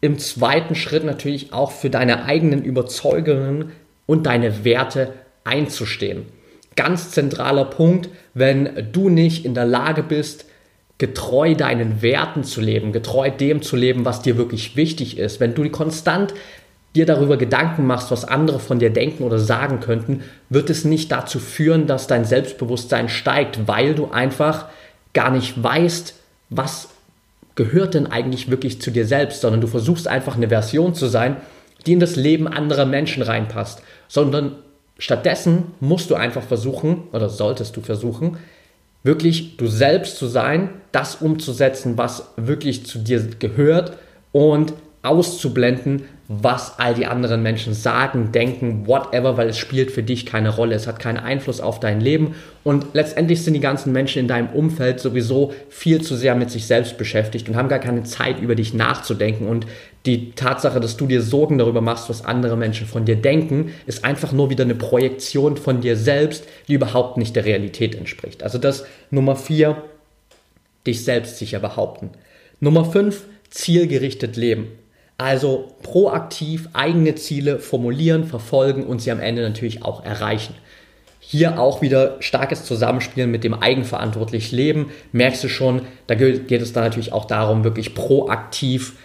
im 0.02 0.20
zweiten 0.20 0.76
Schritt 0.76 1.06
natürlich 1.06 1.54
auch 1.54 1.72
für 1.72 1.90
deine 1.90 2.26
eigenen 2.26 2.64
Überzeugungen 2.64 3.72
und 4.06 4.26
deine 4.26 4.66
Werte 4.66 5.14
einzustehen. 5.44 6.26
Ganz 6.76 7.12
zentraler 7.12 7.66
Punkt, 7.66 8.10
wenn 8.34 8.90
du 8.92 9.10
nicht 9.10 9.46
in 9.46 9.54
der 9.54 9.66
Lage 9.66 10.02
bist, 10.02 10.46
getreu 11.04 11.54
deinen 11.54 12.02
Werten 12.02 12.46
zu 12.46 12.62
leben, 12.62 12.94
getreu 12.94 13.30
dem 13.30 13.62
zu 13.62 13.76
leben, 13.76 14.06
was 14.06 14.22
dir 14.22 14.38
wirklich 14.38 14.78
wichtig 14.78 15.18
ist, 15.18 15.42
wenn 15.42 15.54
du 15.54 15.70
konstant 15.70 16.34
dir 16.96 17.06
darüber 17.06 17.36
Gedanken 17.36 17.86
machst, 17.86 18.10
was 18.10 18.24
andere 18.24 18.62
von 18.62 18.80
dir 18.80 18.90
denken 18.90 19.26
oder 19.26 19.38
sagen 19.38 19.82
könnten, 19.82 20.22
wird 20.48 20.70
es 20.70 20.86
nicht 20.86 21.12
dazu 21.12 21.40
führen, 21.40 21.88
dass 21.88 22.08
dein 22.08 22.24
Selbstbewusstsein 22.24 23.10
steigt, 23.10 23.68
weil 23.68 23.96
du 23.96 24.12
einfach 24.12 24.68
gar 25.14 25.30
nicht 25.30 25.62
weißt, 25.62 26.16
was 26.50 26.88
gehört 27.56 27.96
denn 27.96 28.08
eigentlich 28.08 28.50
wirklich 28.50 28.82
zu 28.82 28.90
dir 28.90 29.06
selbst, 29.06 29.42
sondern 29.42 29.60
du 29.60 29.68
versuchst 29.68 30.08
einfach 30.08 30.38
eine 30.38 30.48
Version 30.48 30.96
zu 30.96 31.08
sein, 31.08 31.36
die 31.86 31.92
in 31.92 32.00
das 32.00 32.16
Leben 32.16 32.48
anderer 32.48 32.86
Menschen 32.86 33.24
reinpasst, 33.24 33.82
sondern 34.08 34.54
stattdessen 34.98 35.74
musst 35.82 36.10
du 36.12 36.16
einfach 36.16 36.44
versuchen 36.44 37.10
oder 37.12 37.28
solltest 37.28 37.76
du 37.76 37.82
versuchen, 37.82 38.38
wirklich 39.04 39.58
du 39.58 39.68
selbst 39.68 40.18
zu 40.18 40.28
sein, 40.28 40.70
das 40.92 41.16
umzusetzen, 41.16 41.98
was 41.98 42.30
wirklich 42.38 42.86
zu 42.86 43.00
dir 43.00 43.22
gehört 43.40 43.98
und 44.32 44.74
auszublenden, 45.04 46.06
was 46.30 46.80
all 46.80 46.94
die 46.94 47.06
anderen 47.06 47.44
Menschen 47.44 47.74
sagen, 47.74 48.32
denken, 48.32 48.88
whatever, 48.88 49.36
weil 49.36 49.50
es 49.50 49.58
spielt 49.58 49.92
für 49.92 50.02
dich 50.02 50.26
keine 50.26 50.50
Rolle. 50.50 50.76
Es 50.76 50.88
hat 50.88 50.98
keinen 50.98 51.18
Einfluss 51.18 51.60
auf 51.60 51.82
dein 51.82 52.00
Leben 52.00 52.36
und 52.64 52.88
letztendlich 52.94 53.44
sind 53.44 53.54
die 53.54 53.60
ganzen 53.60 53.92
Menschen 53.92 54.20
in 54.20 54.30
deinem 54.30 54.48
Umfeld 54.48 55.02
sowieso 55.02 55.54
viel 55.70 56.02
zu 56.02 56.16
sehr 56.16 56.36
mit 56.36 56.50
sich 56.50 56.66
selbst 56.66 56.98
beschäftigt 56.98 57.50
und 57.50 57.58
haben 57.58 57.68
gar 57.68 57.80
keine 57.80 58.04
Zeit 58.04 58.40
über 58.40 58.56
dich 58.56 58.74
nachzudenken 58.74 59.48
und 59.48 59.68
die 60.06 60.32
Tatsache, 60.32 60.80
dass 60.80 60.96
du 60.96 61.06
dir 61.06 61.22
Sorgen 61.22 61.58
darüber 61.58 61.82
machst, 61.82 62.10
was 62.10 62.24
andere 62.24 62.56
Menschen 62.56 62.88
von 62.88 63.04
dir 63.04 63.18
denken, 63.18 63.74
ist 63.86 64.06
einfach 64.06 64.32
nur 64.32 64.50
wieder 64.50 64.64
eine 64.64 64.76
Projektion 64.76 65.58
von 65.58 65.82
dir 65.82 65.98
selbst, 65.98 66.46
die 66.70 66.74
überhaupt 66.74 67.18
nicht 67.18 67.36
der 67.36 67.46
Realität 67.46 67.96
entspricht. 67.96 68.42
Also 68.42 68.58
das 68.58 68.86
Nummer 69.12 69.36
vier, 69.36 69.84
dich 70.88 71.04
selbst 71.04 71.38
sicher 71.38 71.60
behaupten. 71.60 72.12
Nummer 72.62 72.86
fünf, 72.86 73.24
zielgerichtet 73.50 74.36
leben. 74.36 74.68
Also 75.24 75.74
proaktiv 75.84 76.68
eigene 76.74 77.16
Ziele 77.16 77.60
formulieren, 77.60 78.26
verfolgen 78.26 78.84
und 78.84 79.02
sie 79.02 79.10
am 79.10 79.22
Ende 79.22 79.42
natürlich 79.42 79.86
auch 79.86 80.04
erreichen. 80.04 80.54
Hier 81.22 81.62
auch 81.62 81.82
wieder 81.82 82.18
starkes 82.20 82.66
Zusammenspielen 82.66 83.32
mit 83.32 83.46
dem 83.46 83.54
eigenverantwortlich 83.54 84.52
Leben. 84.52 84.92
Merkst 85.14 85.42
du 85.42 85.48
schon, 85.48 85.84
da 86.08 86.16
geht 86.16 86.52
es 86.52 86.74
dann 86.74 86.84
natürlich 86.84 87.14
auch 87.14 87.24
darum, 87.24 87.64
wirklich 87.64 87.96
proaktiv 87.96 88.98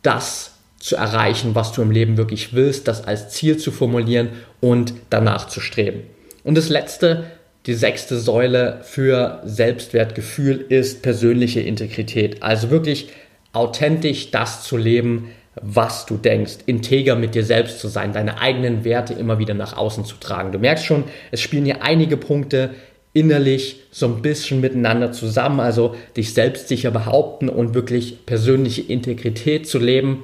das 0.00 0.52
zu 0.78 0.96
erreichen, 0.96 1.54
was 1.54 1.72
du 1.72 1.82
im 1.82 1.90
Leben 1.90 2.16
wirklich 2.16 2.54
willst, 2.54 2.88
das 2.88 3.04
als 3.04 3.28
Ziel 3.28 3.58
zu 3.58 3.70
formulieren 3.70 4.30
und 4.60 4.94
danach 5.10 5.46
zu 5.46 5.60
streben. 5.60 6.04
Und 6.42 6.56
das 6.56 6.70
letzte, 6.70 7.24
die 7.66 7.74
sechste 7.74 8.18
Säule 8.18 8.80
für 8.82 9.42
Selbstwertgefühl 9.44 10.64
ist 10.70 11.02
persönliche 11.02 11.60
Integrität. 11.60 12.42
Also 12.42 12.70
wirklich 12.70 13.10
authentisch 13.52 14.30
das 14.30 14.62
zu 14.62 14.78
leben, 14.78 15.32
was 15.54 16.06
du 16.06 16.16
denkst, 16.16 16.58
integer 16.66 17.16
mit 17.16 17.34
dir 17.34 17.44
selbst 17.44 17.80
zu 17.80 17.88
sein, 17.88 18.12
deine 18.12 18.40
eigenen 18.40 18.84
Werte 18.84 19.14
immer 19.14 19.38
wieder 19.38 19.54
nach 19.54 19.76
außen 19.76 20.04
zu 20.04 20.16
tragen. 20.16 20.52
Du 20.52 20.58
merkst 20.58 20.84
schon, 20.84 21.04
es 21.32 21.40
spielen 21.40 21.64
hier 21.64 21.82
einige 21.82 22.16
Punkte 22.16 22.70
innerlich 23.12 23.80
so 23.90 24.06
ein 24.06 24.22
bisschen 24.22 24.60
miteinander 24.60 25.10
zusammen, 25.10 25.58
also 25.58 25.96
dich 26.16 26.32
selbstsicher 26.32 26.92
behaupten 26.92 27.48
und 27.48 27.74
wirklich 27.74 28.24
persönliche 28.24 28.82
Integrität 28.82 29.66
zu 29.68 29.78
leben, 29.78 30.22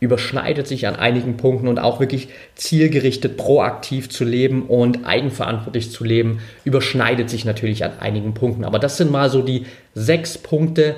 überschneidet 0.00 0.68
sich 0.68 0.86
an 0.86 0.94
einigen 0.94 1.38
Punkten 1.38 1.66
und 1.66 1.78
auch 1.78 1.98
wirklich 1.98 2.28
zielgerichtet 2.54 3.36
proaktiv 3.36 4.10
zu 4.10 4.24
leben 4.24 4.66
und 4.66 5.06
eigenverantwortlich 5.06 5.90
zu 5.90 6.04
leben, 6.04 6.40
überschneidet 6.64 7.30
sich 7.30 7.44
natürlich 7.44 7.84
an 7.84 7.98
einigen 7.98 8.34
Punkten. 8.34 8.64
Aber 8.64 8.78
das 8.78 8.98
sind 8.98 9.10
mal 9.10 9.30
so 9.30 9.42
die 9.42 9.64
sechs 9.94 10.38
Punkte, 10.38 10.96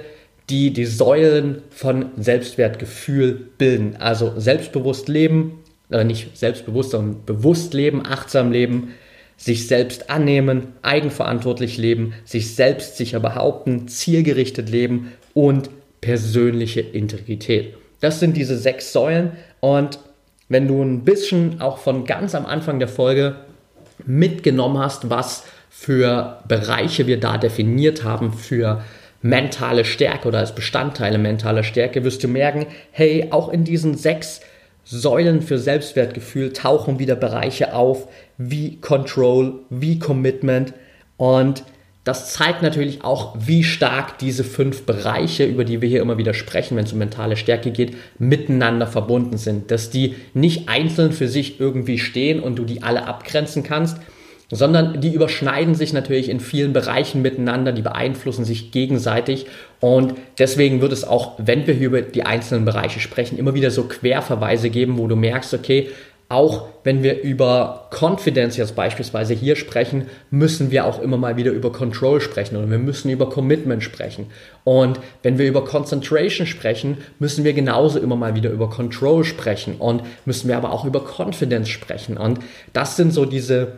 die 0.50 0.72
die 0.72 0.84
Säulen 0.84 1.62
von 1.70 2.06
Selbstwertgefühl 2.16 3.32
bilden. 3.56 3.96
Also 3.98 4.32
selbstbewusst 4.36 5.08
leben, 5.08 5.60
äh 5.90 6.04
nicht 6.04 6.36
selbstbewusst, 6.36 6.90
sondern 6.90 7.24
bewusst 7.24 7.72
leben, 7.72 8.04
achtsam 8.04 8.52
leben, 8.52 8.94
sich 9.36 9.66
selbst 9.66 10.10
annehmen, 10.10 10.74
eigenverantwortlich 10.82 11.78
leben, 11.78 12.12
sich 12.24 12.54
selbst 12.54 12.96
sicher 12.96 13.20
behaupten, 13.20 13.88
zielgerichtet 13.88 14.68
leben 14.68 15.12
und 15.32 15.70
persönliche 16.00 16.80
Integrität. 16.80 17.74
Das 18.00 18.20
sind 18.20 18.36
diese 18.36 18.58
sechs 18.58 18.92
Säulen 18.92 19.32
und 19.60 19.98
wenn 20.48 20.66
du 20.66 20.82
ein 20.82 21.04
bisschen 21.04 21.60
auch 21.60 21.78
von 21.78 22.04
ganz 22.04 22.34
am 22.34 22.44
Anfang 22.44 22.80
der 22.80 22.88
Folge 22.88 23.36
mitgenommen 24.04 24.78
hast, 24.78 25.08
was 25.08 25.44
für 25.70 26.42
Bereiche 26.48 27.06
wir 27.06 27.20
da 27.20 27.38
definiert 27.38 28.02
haben 28.02 28.32
für 28.32 28.82
mentale 29.22 29.84
Stärke 29.84 30.28
oder 30.28 30.38
als 30.38 30.54
Bestandteile 30.54 31.18
mentaler 31.18 31.62
Stärke, 31.62 32.04
wirst 32.04 32.24
du 32.24 32.28
merken, 32.28 32.66
hey, 32.90 33.28
auch 33.30 33.48
in 33.50 33.64
diesen 33.64 33.96
sechs 33.96 34.40
Säulen 34.84 35.42
für 35.42 35.58
Selbstwertgefühl 35.58 36.52
tauchen 36.52 36.98
wieder 36.98 37.16
Bereiche 37.16 37.74
auf, 37.74 38.08
wie 38.38 38.80
Control, 38.80 39.60
wie 39.68 39.98
Commitment 39.98 40.72
und 41.16 41.64
das 42.04 42.32
zeigt 42.32 42.62
natürlich 42.62 43.04
auch, 43.04 43.36
wie 43.38 43.62
stark 43.62 44.18
diese 44.18 44.42
fünf 44.42 44.86
Bereiche, 44.86 45.44
über 45.44 45.64
die 45.64 45.82
wir 45.82 45.88
hier 45.88 46.00
immer 46.00 46.16
wieder 46.16 46.32
sprechen, 46.32 46.76
wenn 46.76 46.86
es 46.86 46.92
um 46.92 46.98
mentale 46.98 47.36
Stärke 47.36 47.70
geht, 47.72 47.94
miteinander 48.18 48.86
verbunden 48.86 49.36
sind. 49.36 49.70
Dass 49.70 49.90
die 49.90 50.14
nicht 50.32 50.70
einzeln 50.70 51.12
für 51.12 51.28
sich 51.28 51.60
irgendwie 51.60 51.98
stehen 51.98 52.40
und 52.40 52.56
du 52.56 52.64
die 52.64 52.82
alle 52.82 53.06
abgrenzen 53.06 53.62
kannst, 53.62 53.98
sondern 54.50 55.00
die 55.00 55.14
überschneiden 55.14 55.74
sich 55.74 55.92
natürlich 55.92 56.28
in 56.28 56.40
vielen 56.40 56.72
Bereichen 56.72 57.22
miteinander, 57.22 57.72
die 57.72 57.82
beeinflussen 57.82 58.44
sich 58.44 58.72
gegenseitig 58.72 59.46
und 59.80 60.14
deswegen 60.38 60.80
wird 60.80 60.92
es 60.92 61.04
auch, 61.04 61.34
wenn 61.38 61.66
wir 61.66 61.74
hier 61.74 61.88
über 61.88 62.02
die 62.02 62.24
einzelnen 62.24 62.64
Bereiche 62.64 63.00
sprechen, 63.00 63.38
immer 63.38 63.54
wieder 63.54 63.70
so 63.70 63.84
Querverweise 63.84 64.70
geben, 64.70 64.98
wo 64.98 65.06
du 65.06 65.16
merkst, 65.16 65.54
okay, 65.54 65.88
auch 66.30 66.68
wenn 66.84 67.02
wir 67.02 67.22
über 67.22 67.88
Confidence 67.90 68.56
jetzt 68.56 68.76
beispielsweise 68.76 69.34
hier 69.34 69.56
sprechen, 69.56 70.06
müssen 70.30 70.70
wir 70.70 70.86
auch 70.86 71.02
immer 71.02 71.16
mal 71.16 71.36
wieder 71.36 71.50
über 71.50 71.72
Control 71.72 72.20
sprechen 72.20 72.56
oder 72.56 72.70
wir 72.70 72.78
müssen 72.78 73.10
über 73.10 73.28
Commitment 73.28 73.82
sprechen. 73.82 74.26
Und 74.62 75.00
wenn 75.24 75.38
wir 75.38 75.48
über 75.48 75.64
Concentration 75.64 76.46
sprechen, 76.46 76.98
müssen 77.18 77.42
wir 77.42 77.52
genauso 77.52 77.98
immer 77.98 78.14
mal 78.14 78.36
wieder 78.36 78.50
über 78.50 78.70
Control 78.70 79.24
sprechen 79.24 79.74
und 79.80 80.02
müssen 80.24 80.46
wir 80.46 80.56
aber 80.56 80.70
auch 80.70 80.84
über 80.84 81.04
Confidence 81.04 81.68
sprechen. 81.68 82.16
Und 82.16 82.38
das 82.72 82.94
sind 82.94 83.12
so 83.12 83.24
diese 83.24 83.72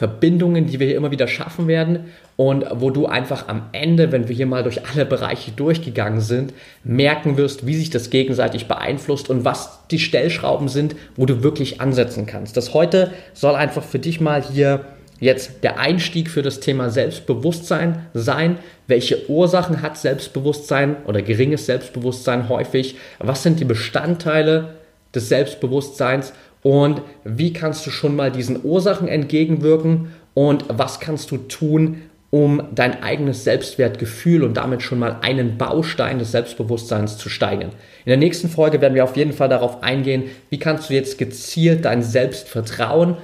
Verbindungen, 0.00 0.64
die 0.64 0.80
wir 0.80 0.86
hier 0.86 0.96
immer 0.96 1.10
wieder 1.10 1.28
schaffen 1.28 1.68
werden 1.68 2.06
und 2.36 2.64
wo 2.72 2.88
du 2.88 3.04
einfach 3.04 3.48
am 3.48 3.64
Ende, 3.72 4.12
wenn 4.12 4.28
wir 4.28 4.34
hier 4.34 4.46
mal 4.46 4.62
durch 4.62 4.80
alle 4.86 5.04
Bereiche 5.04 5.50
durchgegangen 5.50 6.22
sind, 6.22 6.54
merken 6.84 7.36
wirst, 7.36 7.66
wie 7.66 7.74
sich 7.74 7.90
das 7.90 8.08
gegenseitig 8.08 8.66
beeinflusst 8.66 9.28
und 9.28 9.44
was 9.44 9.86
die 9.90 9.98
Stellschrauben 9.98 10.68
sind, 10.68 10.96
wo 11.16 11.26
du 11.26 11.42
wirklich 11.42 11.82
ansetzen 11.82 12.24
kannst. 12.24 12.56
Das 12.56 12.72
heute 12.72 13.12
soll 13.34 13.54
einfach 13.54 13.84
für 13.84 13.98
dich 13.98 14.22
mal 14.22 14.42
hier 14.42 14.86
jetzt 15.18 15.62
der 15.64 15.78
Einstieg 15.78 16.30
für 16.30 16.40
das 16.40 16.60
Thema 16.60 16.88
Selbstbewusstsein 16.88 18.06
sein. 18.14 18.56
Welche 18.86 19.28
Ursachen 19.28 19.82
hat 19.82 19.98
Selbstbewusstsein 19.98 20.96
oder 21.04 21.20
geringes 21.20 21.66
Selbstbewusstsein 21.66 22.48
häufig? 22.48 22.96
Was 23.18 23.42
sind 23.42 23.60
die 23.60 23.66
Bestandteile 23.66 24.76
des 25.14 25.28
Selbstbewusstseins 25.28 26.32
und 26.62 27.02
wie 27.24 27.52
kannst 27.52 27.86
du 27.86 27.90
schon 27.90 28.16
mal 28.16 28.30
diesen 28.30 28.64
Ursachen 28.64 29.08
entgegenwirken 29.08 30.12
und 30.34 30.64
was 30.68 31.00
kannst 31.00 31.30
du 31.30 31.38
tun, 31.38 32.02
um 32.30 32.62
dein 32.72 33.02
eigenes 33.02 33.42
Selbstwertgefühl 33.42 34.44
und 34.44 34.56
damit 34.56 34.82
schon 34.82 35.00
mal 35.00 35.16
einen 35.20 35.58
Baustein 35.58 36.20
des 36.20 36.30
Selbstbewusstseins 36.30 37.18
zu 37.18 37.28
steigern. 37.28 37.70
In 38.04 38.10
der 38.10 38.16
nächsten 38.16 38.48
Folge 38.48 38.80
werden 38.80 38.94
wir 38.94 39.02
auf 39.02 39.16
jeden 39.16 39.32
Fall 39.32 39.48
darauf 39.48 39.82
eingehen, 39.82 40.24
wie 40.48 40.58
kannst 40.58 40.90
du 40.90 40.94
jetzt 40.94 41.18
gezielt 41.18 41.84
dein 41.84 42.02
Selbstvertrauen, 42.02 43.16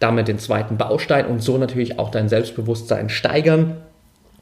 damit 0.00 0.26
den 0.26 0.40
zweiten 0.40 0.76
Baustein 0.76 1.26
und 1.26 1.42
so 1.42 1.56
natürlich 1.58 1.98
auch 2.00 2.10
dein 2.10 2.28
Selbstbewusstsein 2.28 3.08
steigern. 3.08 3.76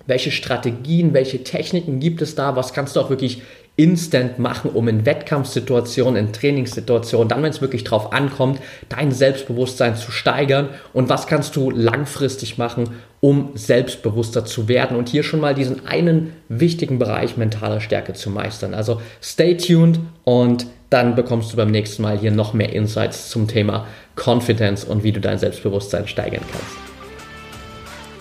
Welche 0.06 0.30
Strategien, 0.30 1.12
welche 1.12 1.44
Techniken 1.44 2.00
gibt 2.00 2.22
es 2.22 2.34
da? 2.34 2.56
Was 2.56 2.72
kannst 2.72 2.96
du 2.96 3.00
auch 3.00 3.10
wirklich 3.10 3.42
instant 3.76 4.38
machen, 4.38 4.70
um 4.70 4.86
in 4.88 5.06
Wettkampfsituationen, 5.06 6.26
in 6.26 6.32
Trainingssituationen, 6.32 7.28
dann, 7.28 7.42
wenn 7.42 7.50
es 7.50 7.62
wirklich 7.62 7.84
drauf 7.84 8.12
ankommt, 8.12 8.60
dein 8.88 9.12
Selbstbewusstsein 9.12 9.96
zu 9.96 10.10
steigern 10.10 10.68
und 10.92 11.08
was 11.08 11.26
kannst 11.26 11.56
du 11.56 11.70
langfristig 11.70 12.58
machen, 12.58 12.90
um 13.20 13.52
selbstbewusster 13.54 14.44
zu 14.44 14.68
werden 14.68 14.96
und 14.96 15.08
hier 15.08 15.22
schon 15.22 15.40
mal 15.40 15.54
diesen 15.54 15.86
einen 15.86 16.32
wichtigen 16.48 16.98
Bereich 16.98 17.36
mentaler 17.36 17.80
Stärke 17.80 18.12
zu 18.12 18.28
meistern. 18.28 18.74
Also 18.74 19.00
stay 19.22 19.56
tuned 19.56 20.00
und 20.24 20.66
dann 20.90 21.14
bekommst 21.14 21.52
du 21.52 21.56
beim 21.56 21.70
nächsten 21.70 22.02
Mal 22.02 22.18
hier 22.18 22.32
noch 22.32 22.52
mehr 22.52 22.74
Insights 22.74 23.30
zum 23.30 23.48
Thema 23.48 23.86
Confidence 24.16 24.84
und 24.84 25.02
wie 25.02 25.12
du 25.12 25.20
dein 25.20 25.38
Selbstbewusstsein 25.38 26.06
steigern 26.06 26.42
kannst. 26.52 26.91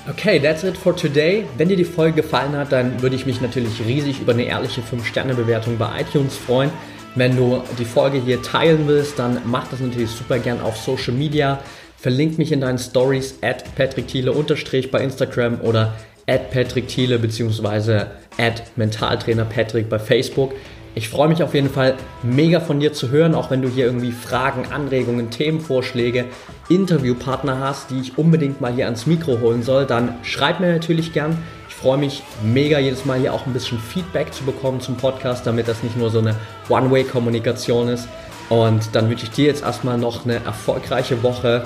Okay, 0.09 0.39
that's 0.39 0.63
it 0.63 0.75
for 0.75 0.95
today. 0.95 1.45
Wenn 1.57 1.69
dir 1.69 1.77
die 1.77 1.85
Folge 1.85 2.23
gefallen 2.23 2.53
hat, 2.53 2.71
dann 2.71 3.01
würde 3.03 3.15
ich 3.15 3.27
mich 3.27 3.39
natürlich 3.39 3.85
riesig 3.85 4.19
über 4.19 4.33
eine 4.33 4.43
ehrliche 4.43 4.81
5-Sterne-Bewertung 4.81 5.77
bei 5.77 6.01
iTunes 6.01 6.35
freuen. 6.35 6.71
Wenn 7.13 7.35
du 7.35 7.61
die 7.77 7.85
Folge 7.85 8.19
hier 8.19 8.41
teilen 8.41 8.87
willst, 8.87 9.19
dann 9.19 9.41
mach 9.45 9.67
das 9.67 9.79
natürlich 9.79 10.09
super 10.09 10.39
gern 10.39 10.59
auf 10.61 10.75
Social 10.77 11.13
Media. 11.13 11.59
Verlink 11.97 12.39
mich 12.39 12.51
in 12.51 12.61
deinen 12.61 12.79
Stories 12.79 13.37
at 13.43 13.75
Patrick 13.75 14.07
Thiele 14.07 14.31
unterstrich 14.31 14.89
bei 14.89 15.03
Instagram 15.03 15.61
oder 15.61 15.93
at 16.25 16.49
Patrick 16.49 16.87
Thiele 16.87 17.19
beziehungsweise 17.19 18.07
at 18.39 18.63
Mentaltrainer 18.77 19.45
Patrick 19.45 19.87
bei 19.87 19.99
Facebook. 19.99 20.53
Ich 20.93 21.07
freue 21.07 21.29
mich 21.29 21.41
auf 21.41 21.53
jeden 21.53 21.69
Fall 21.69 21.95
mega 22.21 22.59
von 22.59 22.81
dir 22.81 22.91
zu 22.91 23.09
hören, 23.09 23.33
auch 23.33 23.49
wenn 23.49 23.61
du 23.61 23.69
hier 23.69 23.85
irgendwie 23.85 24.11
Fragen, 24.11 24.65
Anregungen, 24.71 25.29
Themenvorschläge, 25.29 26.25
Interviewpartner 26.67 27.59
hast, 27.59 27.91
die 27.91 27.99
ich 28.01 28.17
unbedingt 28.17 28.59
mal 28.59 28.73
hier 28.73 28.85
ans 28.85 29.05
Mikro 29.05 29.39
holen 29.39 29.63
soll, 29.63 29.85
dann 29.85 30.15
schreib 30.23 30.59
mir 30.59 30.71
natürlich 30.73 31.13
gern. 31.13 31.37
Ich 31.69 31.75
freue 31.75 31.97
mich 31.97 32.23
mega 32.43 32.77
jedes 32.77 33.05
Mal 33.05 33.19
hier 33.19 33.33
auch 33.33 33.45
ein 33.45 33.53
bisschen 33.53 33.79
Feedback 33.79 34.33
zu 34.33 34.43
bekommen 34.43 34.81
zum 34.81 34.97
Podcast, 34.97 35.47
damit 35.47 35.69
das 35.69 35.81
nicht 35.81 35.97
nur 35.97 36.09
so 36.09 36.19
eine 36.19 36.35
One-Way-Kommunikation 36.67 37.87
ist. 37.87 38.09
Und 38.49 38.93
dann 38.93 39.09
wünsche 39.09 39.23
ich 39.23 39.31
dir 39.31 39.45
jetzt 39.45 39.63
erstmal 39.63 39.97
noch 39.97 40.25
eine 40.25 40.43
erfolgreiche 40.43 41.23
Woche. 41.23 41.63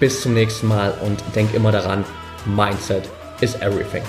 Bis 0.00 0.22
zum 0.22 0.32
nächsten 0.32 0.68
Mal 0.68 0.94
und 1.04 1.22
denk 1.36 1.54
immer 1.54 1.70
daran, 1.70 2.04
Mindset 2.46 3.08
is 3.40 3.54
everything. 3.56 4.02